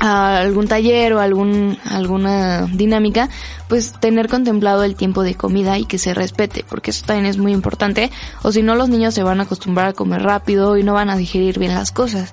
a 0.00 0.40
algún 0.40 0.66
taller 0.66 1.12
o 1.12 1.20
algún, 1.20 1.78
alguna 1.84 2.66
dinámica, 2.66 3.28
pues 3.68 3.92
tener 4.00 4.28
contemplado 4.28 4.82
el 4.82 4.96
tiempo 4.96 5.22
de 5.22 5.34
comida 5.34 5.78
y 5.78 5.84
que 5.84 5.98
se 5.98 6.14
respete, 6.14 6.64
porque 6.68 6.90
eso 6.90 7.04
también 7.06 7.26
es 7.26 7.36
muy 7.36 7.52
importante, 7.52 8.10
o 8.42 8.50
si 8.50 8.62
no 8.62 8.74
los 8.74 8.88
niños 8.88 9.14
se 9.14 9.22
van 9.22 9.40
a 9.40 9.44
acostumbrar 9.44 9.88
a 9.88 9.92
comer 9.92 10.22
rápido 10.22 10.78
y 10.78 10.82
no 10.82 10.94
van 10.94 11.10
a 11.10 11.16
digerir 11.16 11.58
bien 11.58 11.74
las 11.74 11.92
cosas. 11.92 12.32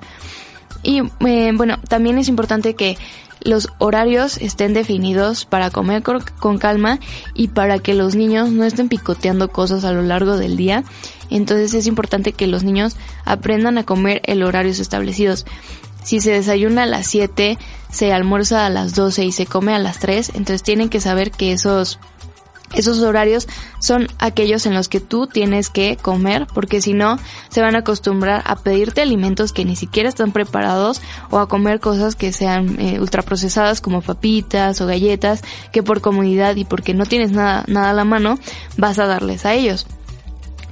Y 0.81 1.01
eh, 1.25 1.51
bueno, 1.53 1.77
también 1.87 2.17
es 2.17 2.29
importante 2.29 2.73
que 2.73 2.97
los 3.41 3.69
horarios 3.77 4.37
estén 4.37 4.73
definidos 4.73 5.45
para 5.45 5.69
comer 5.69 6.03
con 6.03 6.57
calma 6.57 6.99
y 7.33 7.49
para 7.49 7.79
que 7.79 7.93
los 7.93 8.15
niños 8.15 8.49
no 8.49 8.63
estén 8.63 8.89
picoteando 8.89 9.49
cosas 9.49 9.83
a 9.83 9.91
lo 9.91 10.01
largo 10.01 10.37
del 10.37 10.57
día. 10.57 10.83
Entonces 11.29 11.73
es 11.73 11.87
importante 11.87 12.33
que 12.33 12.47
los 12.47 12.63
niños 12.63 12.95
aprendan 13.25 13.77
a 13.77 13.83
comer 13.83 14.21
el 14.25 14.43
horarios 14.43 14.79
establecidos 14.79 15.45
si 16.07 16.21
se 16.21 16.31
desayuna 16.31 16.83
a 16.83 16.85
las 16.85 17.05
7, 17.07 17.57
se 17.91 18.13
almuerza 18.13 18.65
a 18.65 18.69
las 18.69 18.95
12 18.95 19.25
y 19.25 19.33
se 19.33 19.45
come 19.45 19.75
a 19.75 19.77
las 19.77 19.99
3, 19.99 20.29
entonces 20.35 20.63
tienen 20.63 20.87
que 20.87 21.01
saber 21.01 21.31
que 21.31 21.51
esos 21.51 21.99
esos 22.73 22.99
horarios 22.99 23.45
son 23.79 24.07
aquellos 24.17 24.65
en 24.65 24.73
los 24.73 24.87
que 24.87 25.01
tú 25.01 25.27
tienes 25.27 25.69
que 25.69 25.97
comer 25.97 26.47
porque 26.53 26.81
si 26.81 26.93
no 26.93 27.17
se 27.49 27.61
van 27.61 27.75
a 27.75 27.79
acostumbrar 27.79 28.41
a 28.45 28.55
pedirte 28.55 29.01
alimentos 29.01 29.51
que 29.51 29.65
ni 29.65 29.75
siquiera 29.75 30.07
están 30.07 30.31
preparados 30.31 31.01
o 31.29 31.39
a 31.39 31.49
comer 31.49 31.81
cosas 31.81 32.15
que 32.15 32.31
sean 32.31 32.79
eh, 32.79 33.01
ultraprocesadas 33.01 33.81
como 33.81 34.01
papitas 34.01 34.79
o 34.79 34.87
galletas 34.87 35.41
que 35.73 35.83
por 35.83 35.99
comodidad 35.99 36.55
y 36.55 36.63
porque 36.63 36.93
no 36.93 37.05
tienes 37.05 37.31
nada, 37.31 37.65
nada 37.67 37.89
a 37.89 37.93
la 37.93 38.05
mano 38.05 38.39
vas 38.77 38.97
a 38.99 39.07
darles 39.07 39.45
a 39.45 39.53
ellos. 39.53 39.87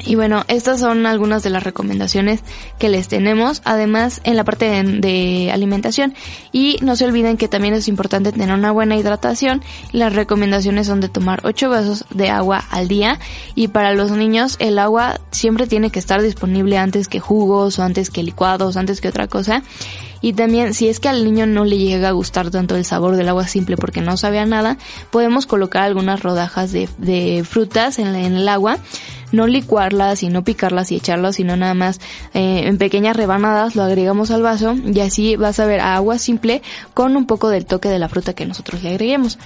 Y 0.04 0.16
bueno, 0.16 0.44
estas 0.48 0.80
son 0.80 1.06
algunas 1.06 1.42
de 1.42 1.50
las 1.50 1.64
recomendaciones 1.64 2.42
que 2.78 2.90
les 2.90 3.08
tenemos, 3.08 3.62
además 3.66 4.22
en 4.24 4.36
la 4.36 4.44
parte 4.44 4.84
de, 4.84 5.50
alimentación. 5.52 6.14
Y 6.52 6.78
no 6.82 6.96
se 6.96 7.06
olviden 7.06 7.38
que 7.38 7.48
también 7.48 7.74
es 7.74 7.88
importante 7.88 8.32
tener 8.32 8.54
una 8.54 8.72
buena 8.72 8.98
hidratación. 8.98 9.64
Las 9.92 10.14
recomendaciones 10.14 10.88
son 10.88 11.02
de 11.02 11.10
tomar 11.10 11.42
8 11.44 11.70
vasos 11.70 12.06
de 12.10 12.30
agua 12.30 12.64
al 12.70 12.88
día 12.88 13.20
y 13.56 13.70
para 13.70 13.94
los 13.94 14.12
niños 14.12 14.58
el 14.60 14.80
agua 14.80 15.20
siempre 15.32 15.66
tiene 15.66 15.90
que 15.90 16.00
estar 16.00 16.22
disponible 16.22 16.78
antes 16.78 17.08
que 17.08 17.20
jugos 17.20 17.80
o 17.80 17.84
antes 17.84 18.10
que 18.10 18.22
licuados, 18.22 18.78
antes 18.78 19.02
que 19.02 19.08
otra 19.08 19.28
cosa 19.28 19.64
Y 20.26 20.34
también 20.34 20.74
si 20.74 20.88
es 20.88 21.00
que 21.00 21.08
al 21.08 21.24
niño 21.24 21.46
no 21.46 21.66
le 21.66 21.78
llega 21.78 22.10
a 22.10 22.12
gustar 22.12 22.50
tanto 22.50 22.76
el 22.76 22.84
sabor 22.84 23.16
del 23.16 23.30
agua 23.30 23.48
simple 23.48 23.78
porque 23.78 24.02
no 24.02 24.18
sabe 24.18 24.44
nada, 24.48 24.80
podemos 25.12 25.46
colocar 25.46 25.84
algunas 25.84 26.24
rodajas 26.24 26.72
de, 26.72 27.46
frutas 27.48 28.00
en, 28.00 28.08
en 28.16 28.36
el 28.36 28.50
agua 28.50 28.80
no 29.32 29.46
licuarlas 29.46 30.24
y 30.24 30.30
no 30.30 30.44
picarlas 30.44 30.92
y 30.92 30.96
echarlas, 30.96 31.36
sino 31.36 31.56
nada 31.56 31.76
más 31.76 32.00
eh, 32.34 32.64
en 32.66 32.80
pequeñas 32.80 33.16
rebanadas, 33.16 33.76
lo 33.76 33.84
agregamos 33.84 34.32
al 34.32 34.42
vaso 34.42 34.74
y 34.74 35.00
así 35.00 35.36
vas 35.36 35.60
a 35.60 35.68
ver 35.68 35.80
agua 35.80 36.18
simple 36.18 36.64
con 36.96 37.16
un 37.16 37.28
poco 37.28 37.50
del 37.50 37.68
toque 37.68 37.90
de 37.90 38.00
la 38.00 38.10
fruta 38.10 38.34
que 38.34 38.48
nosotros 38.48 38.82
le 38.82 38.90
agreguemos. 38.90 39.38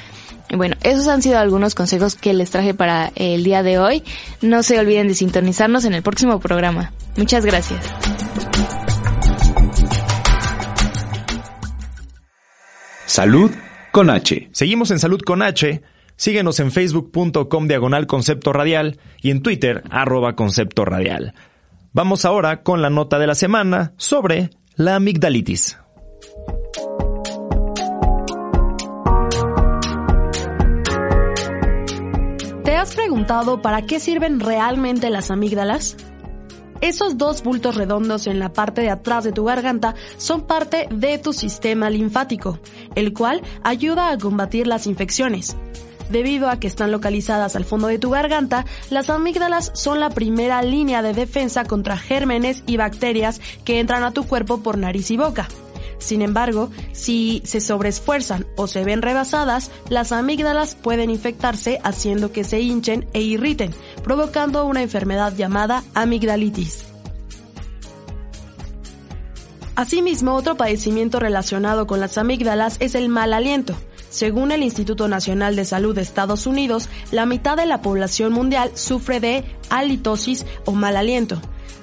Bueno, 0.49 0.77
esos 0.81 1.09
han 1.09 1.21
sido 1.21 1.39
algunos 1.39 1.75
consejos 1.75 2.15
que 2.15 2.33
les 2.33 2.51
traje 2.51 2.73
para 2.73 3.11
el 3.15 3.43
día 3.43 3.63
de 3.63 3.79
hoy. 3.79 4.01
No 4.41 4.63
se 4.63 4.79
olviden 4.79 5.09
de 5.09 5.15
sintonizarnos 5.15 5.83
en 5.83 5.93
el 5.93 6.03
próximo 6.03 6.39
programa. 6.39 6.93
Muchas 7.17 7.45
gracias. 7.45 7.81
Salud 13.09 13.49
con 13.91 14.11
H. 14.11 14.49
Seguimos 14.51 14.91
en 14.91 14.99
Salud 14.99 15.19
con 15.21 15.41
H. 15.41 15.81
Síguenos 16.15 16.59
en 16.59 16.71
facebook.com 16.71 17.67
diagonal 17.67 18.05
concepto 18.05 18.53
radial 18.53 18.99
y 19.19 19.31
en 19.31 19.41
Twitter 19.41 19.81
arroba 19.89 20.35
concepto 20.35 20.85
radial. 20.85 21.33
Vamos 21.91 22.23
ahora 22.23 22.61
con 22.61 22.83
la 22.83 22.91
nota 22.91 23.17
de 23.17 23.25
la 23.25 23.33
semana 23.33 23.93
sobre 23.97 24.51
la 24.75 24.95
amigdalitis. 24.95 25.79
¿Te 32.63 32.75
has 32.75 32.93
preguntado 32.93 33.63
para 33.63 33.87
qué 33.87 33.99
sirven 33.99 34.39
realmente 34.39 35.09
las 35.09 35.31
amígdalas? 35.31 35.97
Esos 36.81 37.17
dos 37.17 37.43
bultos 37.43 37.75
redondos 37.75 38.25
en 38.27 38.39
la 38.39 38.53
parte 38.53 38.81
de 38.81 38.89
atrás 38.89 39.25
de 39.25 39.33
tu 39.33 39.43
garganta 39.43 39.95
son 40.17 40.41
parte 40.41 40.87
de 40.89 41.17
tu 41.17 41.33
sistema 41.33 41.89
linfático, 41.89 42.59
el 42.95 43.13
cual 43.13 43.41
ayuda 43.63 44.11
a 44.11 44.17
combatir 44.17 44.65
las 44.65 44.87
infecciones. 44.87 45.57
Debido 46.09 46.49
a 46.49 46.59
que 46.59 46.67
están 46.67 46.91
localizadas 46.91 47.55
al 47.55 47.65
fondo 47.65 47.87
de 47.87 47.99
tu 47.99 48.09
garganta, 48.09 48.65
las 48.89 49.09
amígdalas 49.09 49.71
son 49.75 49.99
la 49.99 50.09
primera 50.09 50.61
línea 50.61 51.01
de 51.01 51.13
defensa 51.13 51.65
contra 51.65 51.97
gérmenes 51.97 52.63
y 52.65 52.77
bacterias 52.77 53.41
que 53.63 53.79
entran 53.79 54.03
a 54.03 54.11
tu 54.11 54.25
cuerpo 54.25 54.63
por 54.63 54.77
nariz 54.77 55.11
y 55.11 55.17
boca. 55.17 55.47
Sin 55.99 56.21
embargo, 56.21 56.71
si 56.93 57.41
se 57.45 57.61
sobreesfuerzan 57.61 58.47
o 58.55 58.67
se 58.67 58.83
ven 58.83 59.01
rebasadas, 59.01 59.69
las 59.89 60.11
amígdalas 60.11 60.75
pueden 60.75 61.09
infectarse 61.09 61.79
haciendo 61.83 62.31
que 62.31 62.43
se 62.43 62.61
hinchen 62.61 63.07
e 63.13 63.21
irriten, 63.21 63.71
provocando 64.03 64.65
una 64.65 64.81
enfermedad 64.81 65.35
llamada 65.35 65.83
amigdalitis. 65.93 66.85
Asimismo, 69.75 70.35
otro 70.35 70.57
padecimiento 70.57 71.19
relacionado 71.19 71.87
con 71.87 71.99
las 71.99 72.17
amígdalas 72.17 72.77
es 72.79 72.95
el 72.95 73.07
mal 73.07 73.33
aliento. 73.33 73.75
Según 74.09 74.51
el 74.51 74.63
Instituto 74.63 75.07
Nacional 75.07 75.55
de 75.55 75.63
Salud 75.63 75.95
de 75.95 76.01
Estados 76.01 76.47
Unidos, 76.47 76.89
la 77.11 77.25
mitad 77.25 77.55
de 77.55 77.65
la 77.65 77.81
población 77.81 78.33
mundial 78.33 78.71
sufre 78.73 79.19
de 79.19 79.45
halitosis 79.69 80.45
o 80.65 80.71
mal 80.73 80.97
aliento. 80.97 81.39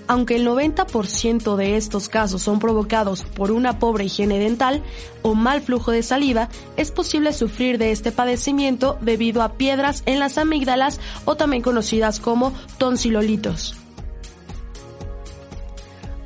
Aunque 0.09 0.37
el 0.37 0.47
90% 0.47 1.57
de 1.57 1.77
estos 1.77 2.09
casos 2.09 2.43
son 2.43 2.61
provocados 2.61 3.23
por 3.23 3.51
una 3.51 3.79
pobre 3.79 4.05
higiene 4.05 4.39
dental 4.39 4.83
o 5.23 5.35
mal 5.35 5.63
flujo 5.63 5.91
de 5.91 6.03
saliva, 6.03 6.49
es 6.77 6.91
posible 6.93 7.33
sufrir 7.33 7.79
de 7.79 7.91
este 7.91 8.13
padecimiento 8.13 8.99
debido 9.01 9.43
a 9.43 9.55
piedras 9.55 10.03
en 10.07 10.21
las 10.21 10.39
amígdalas 10.39 11.01
o 11.25 11.35
también 11.35 11.63
conocidas 11.63 12.21
como 12.21 12.53
tonsilolitos. 12.79 13.77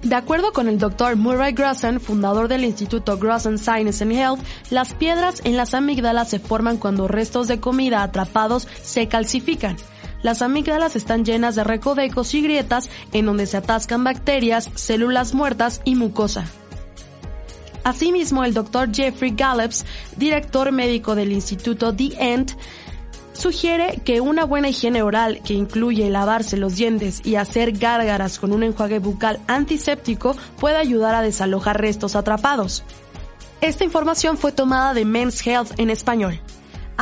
De 0.02 0.14
acuerdo 0.14 0.52
con 0.54 0.66
el 0.68 0.78
Dr. 0.78 1.16
Murray 1.16 1.52
Grossan, 1.52 2.00
fundador 2.00 2.48
del 2.48 2.64
Instituto 2.64 3.18
Grossan 3.18 3.58
Science 3.58 4.02
and 4.02 4.12
Health, 4.12 4.40
las 4.70 4.94
piedras 4.94 5.42
en 5.44 5.58
las 5.58 5.74
amígdalas 5.74 6.30
se 6.30 6.38
forman 6.38 6.78
cuando 6.78 7.06
restos 7.06 7.48
de 7.48 7.60
comida 7.60 8.02
atrapados 8.02 8.66
se 8.82 9.08
calcifican. 9.08 9.76
Las 10.22 10.42
amígdalas 10.42 10.96
están 10.96 11.24
llenas 11.24 11.54
de 11.54 11.64
recovecos 11.64 12.34
y 12.34 12.42
grietas 12.42 12.90
en 13.12 13.26
donde 13.26 13.46
se 13.46 13.56
atascan 13.56 14.04
bacterias, 14.04 14.70
células 14.74 15.34
muertas 15.34 15.80
y 15.84 15.94
mucosa. 15.94 16.44
Asimismo, 17.84 18.44
el 18.44 18.52
Dr. 18.52 18.94
Jeffrey 18.94 19.32
Gallups, 19.34 19.86
director 20.16 20.70
médico 20.70 21.14
del 21.14 21.32
Instituto 21.32 21.94
The 21.94 22.10
End, 22.18 22.54
sugiere 23.32 24.02
que 24.04 24.20
una 24.20 24.44
buena 24.44 24.68
higiene 24.68 25.02
oral 25.02 25.40
que 25.42 25.54
incluye 25.54 26.10
lavarse 26.10 26.58
los 26.58 26.76
dientes 26.76 27.22
y 27.24 27.36
hacer 27.36 27.72
gárgaras 27.72 28.38
con 28.38 28.52
un 28.52 28.62
enjuague 28.62 28.98
bucal 28.98 29.40
antiséptico 29.46 30.36
puede 30.58 30.76
ayudar 30.76 31.14
a 31.14 31.22
desalojar 31.22 31.80
restos 31.80 32.16
atrapados. 32.16 32.82
Esta 33.62 33.84
información 33.84 34.36
fue 34.36 34.52
tomada 34.52 34.92
de 34.92 35.06
Men's 35.06 35.46
Health 35.46 35.72
en 35.78 35.88
español. 35.88 36.38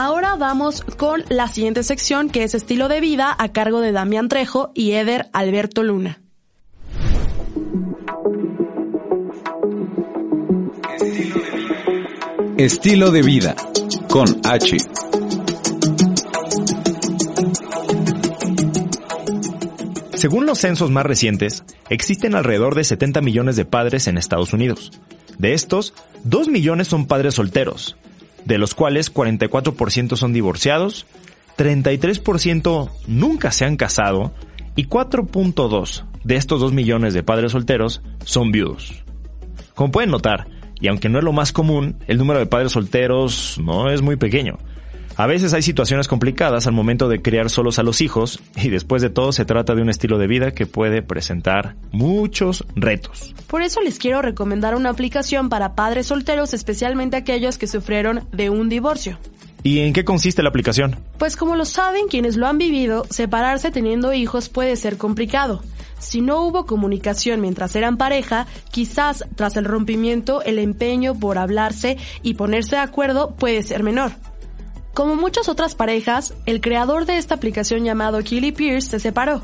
Ahora 0.01 0.37
vamos 0.37 0.83
con 0.97 1.25
la 1.29 1.49
siguiente 1.49 1.83
sección 1.83 2.31
que 2.31 2.45
es 2.45 2.55
estilo 2.55 2.87
de 2.87 3.01
vida 3.01 3.35
a 3.37 3.49
cargo 3.49 3.81
de 3.81 3.91
Damián 3.91 4.29
Trejo 4.29 4.71
y 4.73 4.93
Eder 4.93 5.29
Alberto 5.33 5.83
Luna. 5.83 6.21
Estilo 12.59 13.11
de 13.11 13.23
vida 13.23 13.57
con 14.09 14.41
H. 14.45 14.77
Según 20.15 20.47
los 20.47 20.61
censos 20.61 20.93
más 20.93 21.07
recientes, 21.07 21.65
existen 21.89 22.37
alrededor 22.37 22.77
de 22.77 22.85
70 22.85 23.21
millones 23.21 23.57
de 23.57 23.65
padres 23.65 24.07
en 24.07 24.17
Estados 24.17 24.53
Unidos. 24.53 24.93
De 25.39 25.55
estos, 25.55 25.93
2 26.23 26.51
millones 26.51 26.87
son 26.87 27.09
padres 27.09 27.35
solteros, 27.35 27.97
de 28.45 28.59
los 28.59 28.75
cuales 28.75 29.13
44% 29.13 30.17
son 30.17 30.33
divorciados, 30.33 31.07
33% 31.57 32.91
nunca 33.07 33.53
se 33.53 33.65
han 33.65 33.77
casado 33.77 34.33
y 34.77 34.87
4.2 34.87 36.05
de 36.25 36.37
estos 36.37 36.61
2 36.61 36.73
millones 36.73 37.15
de 37.15 37.23
padres 37.23 37.53
solteros 37.53 38.03
son 38.25 38.53
viudos. 38.53 39.05
Como 39.75 39.91
pueden 39.91 40.11
notar, 40.11 40.47
y 40.81 40.89
aunque 40.89 41.09
no 41.09 41.19
es 41.19 41.25
lo 41.25 41.33
más 41.33 41.53
común, 41.53 41.97
el 42.07 42.19
número 42.19 42.39
de 42.39 42.47
padres 42.47 42.73
solteros 42.73 43.59
no 43.63 43.91
es 43.91 44.03
muy 44.03 44.17
pequeño. 44.17 44.59
A 45.19 45.27
veces 45.27 45.53
hay 45.53 45.63
situaciones 45.63 46.07
complicadas 46.07 46.69
al 46.69 46.75
momento 46.75 47.09
de 47.09 47.21
criar 47.21 47.51
solos 47.51 47.81
a 47.81 47.83
los 47.83 48.01
hijos 48.03 48.39
y 48.55 48.69
después 48.69 49.03
de 49.03 49.11
todo 49.11 49.33
se 49.33 49.45
trata 49.45 49.75
de 49.75 49.83
un 49.83 49.91
estilo 49.91 50.17
de 50.17 50.29
vida 50.29 50.53
que 50.53 50.65
puede 50.65 51.03
presentar 51.03 51.75
muchos 51.91 52.65
retos. 52.77 53.35
Por 53.49 53.63
eso 53.63 53.81
les 53.81 53.99
quiero 53.99 54.23
recomendar 54.23 54.77
una 54.77 54.91
aplicación 54.91 55.49
para 55.49 55.75
padres 55.75 56.07
solteros, 56.07 56.55
especialmente 56.55 57.17
aquellos 57.17 57.59
que 57.59 57.67
sufrieron 57.67 58.29
de 58.31 58.49
un 58.49 58.69
divorcio. 58.69 59.19
¿Y 59.65 59.81
en 59.81 59.93
qué 59.93 60.05
consiste 60.05 60.45
la 60.45 60.51
aplicación? 60.51 60.95
Pues 61.19 61.35
como 61.35 61.57
lo 61.57 61.65
saben 61.65 62.07
quienes 62.07 62.37
lo 62.37 62.47
han 62.47 62.59
vivido, 62.59 63.05
separarse 63.11 63.73
teniendo 63.73 64.13
hijos 64.13 64.49
puede 64.49 64.77
ser 64.77 64.99
complicado. 64.99 65.65
Si 65.99 66.21
no 66.21 66.43
hubo 66.43 66.65
comunicación 66.65 67.41
mientras 67.41 67.75
eran 67.75 67.97
pareja, 67.97 68.47
quizás 68.71 69.25
tras 69.35 69.57
el 69.57 69.65
rompimiento 69.65 70.43
el 70.43 70.61
empeño 70.61 71.19
por 71.19 71.39
hablarse 71.39 71.97
y 72.23 72.35
ponerse 72.35 72.77
de 72.77 72.83
acuerdo 72.83 73.35
puede 73.35 73.65
ser 73.65 73.83
menor. 73.83 74.13
Como 74.99 75.15
muchas 75.15 75.49
otras 75.49 75.77
parejas, 75.77 76.35
el 76.45 76.61
creador 76.61 77.07
de 77.07 77.19
esta 77.19 77.37
aplicación 77.37 77.85
llamado 77.85 78.21
Killy 78.25 78.51
Pierce 78.51 78.91
se 78.91 78.99
separó, 78.99 79.43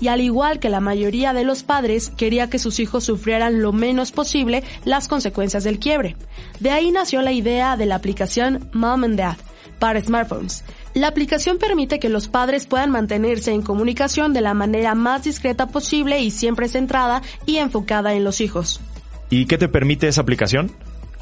y 0.00 0.08
al 0.08 0.22
igual 0.22 0.60
que 0.60 0.70
la 0.70 0.80
mayoría 0.80 1.34
de 1.34 1.44
los 1.44 1.62
padres, 1.62 2.08
quería 2.08 2.48
que 2.48 2.58
sus 2.58 2.80
hijos 2.80 3.04
sufrieran 3.04 3.60
lo 3.60 3.74
menos 3.74 4.12
posible 4.12 4.64
las 4.86 5.06
consecuencias 5.06 5.62
del 5.62 5.78
quiebre. 5.78 6.16
De 6.58 6.70
ahí 6.70 6.90
nació 6.90 7.20
la 7.20 7.32
idea 7.32 7.76
de 7.76 7.84
la 7.84 7.96
aplicación 7.96 8.70
Mom 8.72 9.04
and 9.04 9.18
Dad 9.18 9.36
para 9.78 10.00
smartphones. 10.00 10.64
La 10.94 11.08
aplicación 11.08 11.58
permite 11.58 11.98
que 11.98 12.08
los 12.08 12.28
padres 12.28 12.64
puedan 12.64 12.88
mantenerse 12.88 13.52
en 13.52 13.60
comunicación 13.60 14.32
de 14.32 14.40
la 14.40 14.54
manera 14.54 14.94
más 14.94 15.22
discreta 15.22 15.66
posible 15.66 16.20
y 16.20 16.30
siempre 16.30 16.66
centrada 16.66 17.20
y 17.44 17.56
enfocada 17.56 18.14
en 18.14 18.24
los 18.24 18.40
hijos. 18.40 18.80
¿Y 19.28 19.44
qué 19.44 19.58
te 19.58 19.68
permite 19.68 20.08
esa 20.08 20.22
aplicación? 20.22 20.72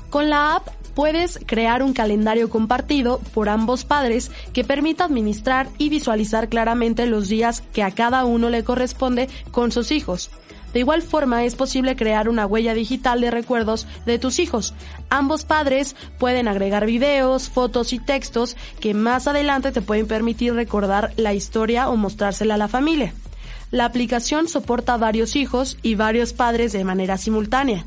Con 0.09 0.31
la 0.31 0.55
app 0.55 0.69
puedes 0.95 1.39
crear 1.47 1.83
un 1.83 1.93
calendario 1.93 2.51
compartido 2.51 3.19
por 3.35 3.49
ambos 3.49 3.85
padres 3.85 4.31
que 4.53 4.65
permita 4.65 5.05
administrar 5.05 5.69
y 5.79 5.89
visualizar 5.89 6.49
claramente 6.49 7.07
los 7.07 7.29
días 7.29 7.63
que 7.73 7.83
a 7.83 7.91
cada 7.91 8.25
uno 8.25 8.51
le 8.51 8.65
corresponde 8.65 9.29
con 9.51 9.73
sus 9.73 9.91
hijos. 9.91 10.31
De 10.73 10.81
igual 10.81 11.03
forma 11.03 11.45
es 11.45 11.55
posible 11.55 11.97
crear 11.97 12.29
una 12.29 12.47
huella 12.47 12.73
digital 12.73 13.21
de 13.21 13.31
recuerdos 13.31 13.87
de 14.07 14.19
tus 14.19 14.39
hijos. 14.39 14.75
Ambos 15.11 15.45
padres 15.45 15.95
pueden 16.19 16.49
agregar 16.49 16.87
videos, 16.87 17.51
fotos 17.51 17.93
y 17.93 17.99
textos 17.99 18.57
que 18.81 18.95
más 18.95 19.27
adelante 19.27 19.71
te 19.71 19.83
pueden 19.83 20.07
permitir 20.07 20.55
recordar 20.55 21.13
la 21.17 21.35
historia 21.35 21.91
o 21.91 21.97
mostrársela 21.97 22.55
a 22.55 22.59
la 22.59 22.69
familia. 22.69 23.13
La 23.71 23.85
aplicación 23.85 24.49
soporta 24.49 24.97
varios 24.97 25.37
hijos 25.37 25.79
y 25.83 25.95
varios 25.95 26.33
padres 26.33 26.73
de 26.73 26.85
manera 26.85 27.19
simultánea 27.19 27.85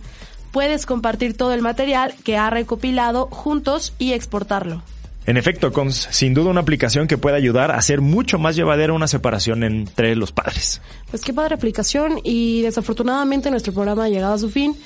puedes 0.55 0.85
compartir 0.85 1.35
todo 1.35 1.53
el 1.53 1.61
material 1.61 2.13
que 2.23 2.37
ha 2.37 2.49
recopilado 2.49 3.27
juntos 3.27 3.91
y 3.99 4.13
exportarlo. 4.13 4.83
En 5.25 5.35
efecto, 5.35 5.73
Cons, 5.73 6.07
sin 6.11 6.33
duda 6.33 6.49
una 6.49 6.61
aplicación 6.61 7.09
que 7.09 7.17
puede 7.17 7.35
ayudar 7.35 7.71
a 7.71 7.75
hacer 7.75 7.99
mucho 7.99 8.39
más 8.39 8.55
llevadera 8.55 8.93
una 8.93 9.09
separación 9.09 9.65
entre 9.65 10.15
los 10.15 10.31
padres. 10.31 10.81
Pues 11.11 11.23
qué 11.23 11.33
padre 11.33 11.55
aplicación 11.55 12.21
y 12.23 12.61
desafortunadamente 12.61 13.51
nuestro 13.51 13.73
programa 13.73 14.05
ha 14.05 14.09
llegado 14.09 14.33
a 14.33 14.37
su 14.37 14.49
fin. 14.49 14.77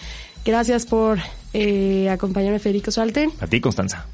Gracias 0.43 0.87
por 0.87 1.19
eh, 1.53 2.09
acompañarme, 2.09 2.57
Federico 2.57 2.89
Salten. 2.89 3.31
A 3.39 3.45
ti, 3.45 3.61
Constanza. 3.61 4.07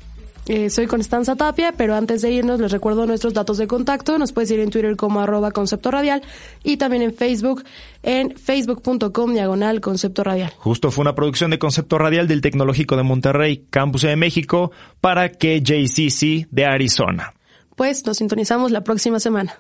Eh, 0.48 0.70
soy 0.70 0.86
Constanza 0.86 1.36
Tapia, 1.36 1.74
pero 1.76 1.96
antes 1.96 2.22
de 2.22 2.32
irnos 2.32 2.60
les 2.60 2.72
recuerdo 2.72 3.08
nuestros 3.08 3.34
datos 3.34 3.58
de 3.58 3.66
contacto. 3.66 4.20
Nos 4.20 4.32
puedes 4.32 4.52
ir 4.52 4.60
en 4.60 4.70
Twitter 4.70 4.96
como 4.96 5.20
arroba 5.20 5.52
concepto 5.52 5.90
radial 5.90 6.22
y 6.64 6.78
también 6.78 7.02
en 7.02 7.14
Facebook 7.14 7.64
en 8.04 8.36
facebook.com 8.38 9.34
diagonal 9.34 9.82
concepto 9.82 10.24
radial. 10.24 10.54
Justo 10.60 10.92
fue 10.92 11.02
una 11.02 11.16
producción 11.16 11.50
de 11.50 11.58
Concepto 11.58 11.98
Radial 11.98 12.28
del 12.28 12.42
Tecnológico 12.42 12.96
de 12.96 13.04
Monterrey, 13.04 13.66
Campus 13.72 14.04
de 14.04 14.16
México, 14.16 14.72
para 15.02 15.30
KJCC 15.30 16.48
de 16.52 16.66
Arizona. 16.66 17.34
Pues 17.76 18.06
nos 18.06 18.18
sintonizamos 18.18 18.72
la 18.72 18.82
próxima 18.82 19.20
semana. 19.20 19.54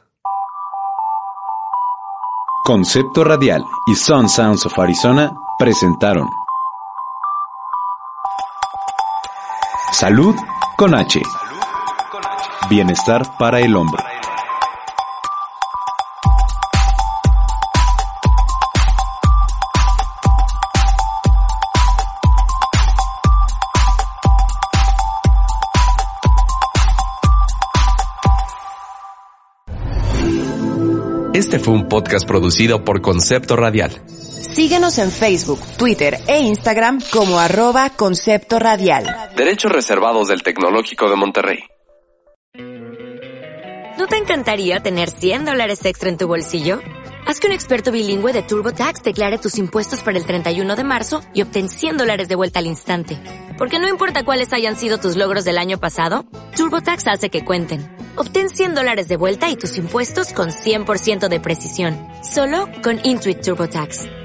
Concepto 2.63 3.23
Radial 3.23 3.63
y 3.87 3.95
Sun 3.95 4.29
Sounds 4.29 4.65
of 4.65 4.77
Arizona 4.79 5.31
presentaron 5.59 6.27
Salud 9.91 10.35
con 10.75 10.93
H. 10.93 11.21
Bienestar 12.69 13.23
para 13.37 13.59
el 13.61 13.75
hombre. 13.75 14.03
Este 31.33 31.59
fue 31.59 31.73
un 31.73 31.87
podcast 31.87 32.25
producido 32.25 32.83
por 32.83 33.01
Concepto 33.01 33.55
Radial. 33.55 34.01
Síguenos 34.55 34.97
en 34.99 35.11
Facebook, 35.11 35.59
Twitter 35.77 36.17
e 36.27 36.39
Instagram 36.39 37.01
como 37.11 37.39
arroba 37.39 37.89
Concepto 37.89 38.57
Radial. 38.57 39.03
Derechos 39.35 39.69
reservados 39.69 40.29
del 40.29 40.43
Tecnológico 40.43 41.09
de 41.09 41.15
Monterrey. 41.17 41.59
¿No 43.97 44.07
te 44.07 44.15
encantaría 44.15 44.79
tener 44.79 45.09
100 45.09 45.43
dólares 45.43 45.83
extra 45.83 46.07
en 46.07 46.15
tu 46.15 46.29
bolsillo? 46.29 46.79
Haz 47.27 47.41
que 47.41 47.47
un 47.47 47.51
experto 47.51 47.91
bilingüe 47.91 48.31
de 48.31 48.43
TurboTax 48.43 49.03
declare 49.03 49.39
tus 49.39 49.57
impuestos 49.57 50.01
para 50.01 50.17
el 50.17 50.25
31 50.25 50.77
de 50.77 50.83
marzo 50.85 51.21
y 51.33 51.41
obtén 51.41 51.67
100 51.67 51.97
dólares 51.97 52.29
de 52.29 52.35
vuelta 52.35 52.59
al 52.59 52.67
instante. 52.67 53.19
Porque 53.57 53.79
no 53.79 53.89
importa 53.89 54.23
cuáles 54.23 54.53
hayan 54.53 54.77
sido 54.77 54.99
tus 54.99 55.17
logros 55.17 55.43
del 55.43 55.57
año 55.57 55.81
pasado, 55.81 56.25
TurboTax 56.55 57.09
hace 57.09 57.29
que 57.29 57.43
cuenten. 57.43 57.93
Obtén 58.15 58.47
100 58.47 58.73
dólares 58.73 59.09
de 59.09 59.17
vuelta 59.17 59.49
y 59.49 59.57
tus 59.57 59.75
impuestos 59.75 60.31
con 60.31 60.51
100% 60.51 61.27
de 61.27 61.39
precisión. 61.41 61.97
Solo 62.23 62.69
con 62.81 63.01
Intuit 63.03 63.41
TurboTax. 63.41 64.24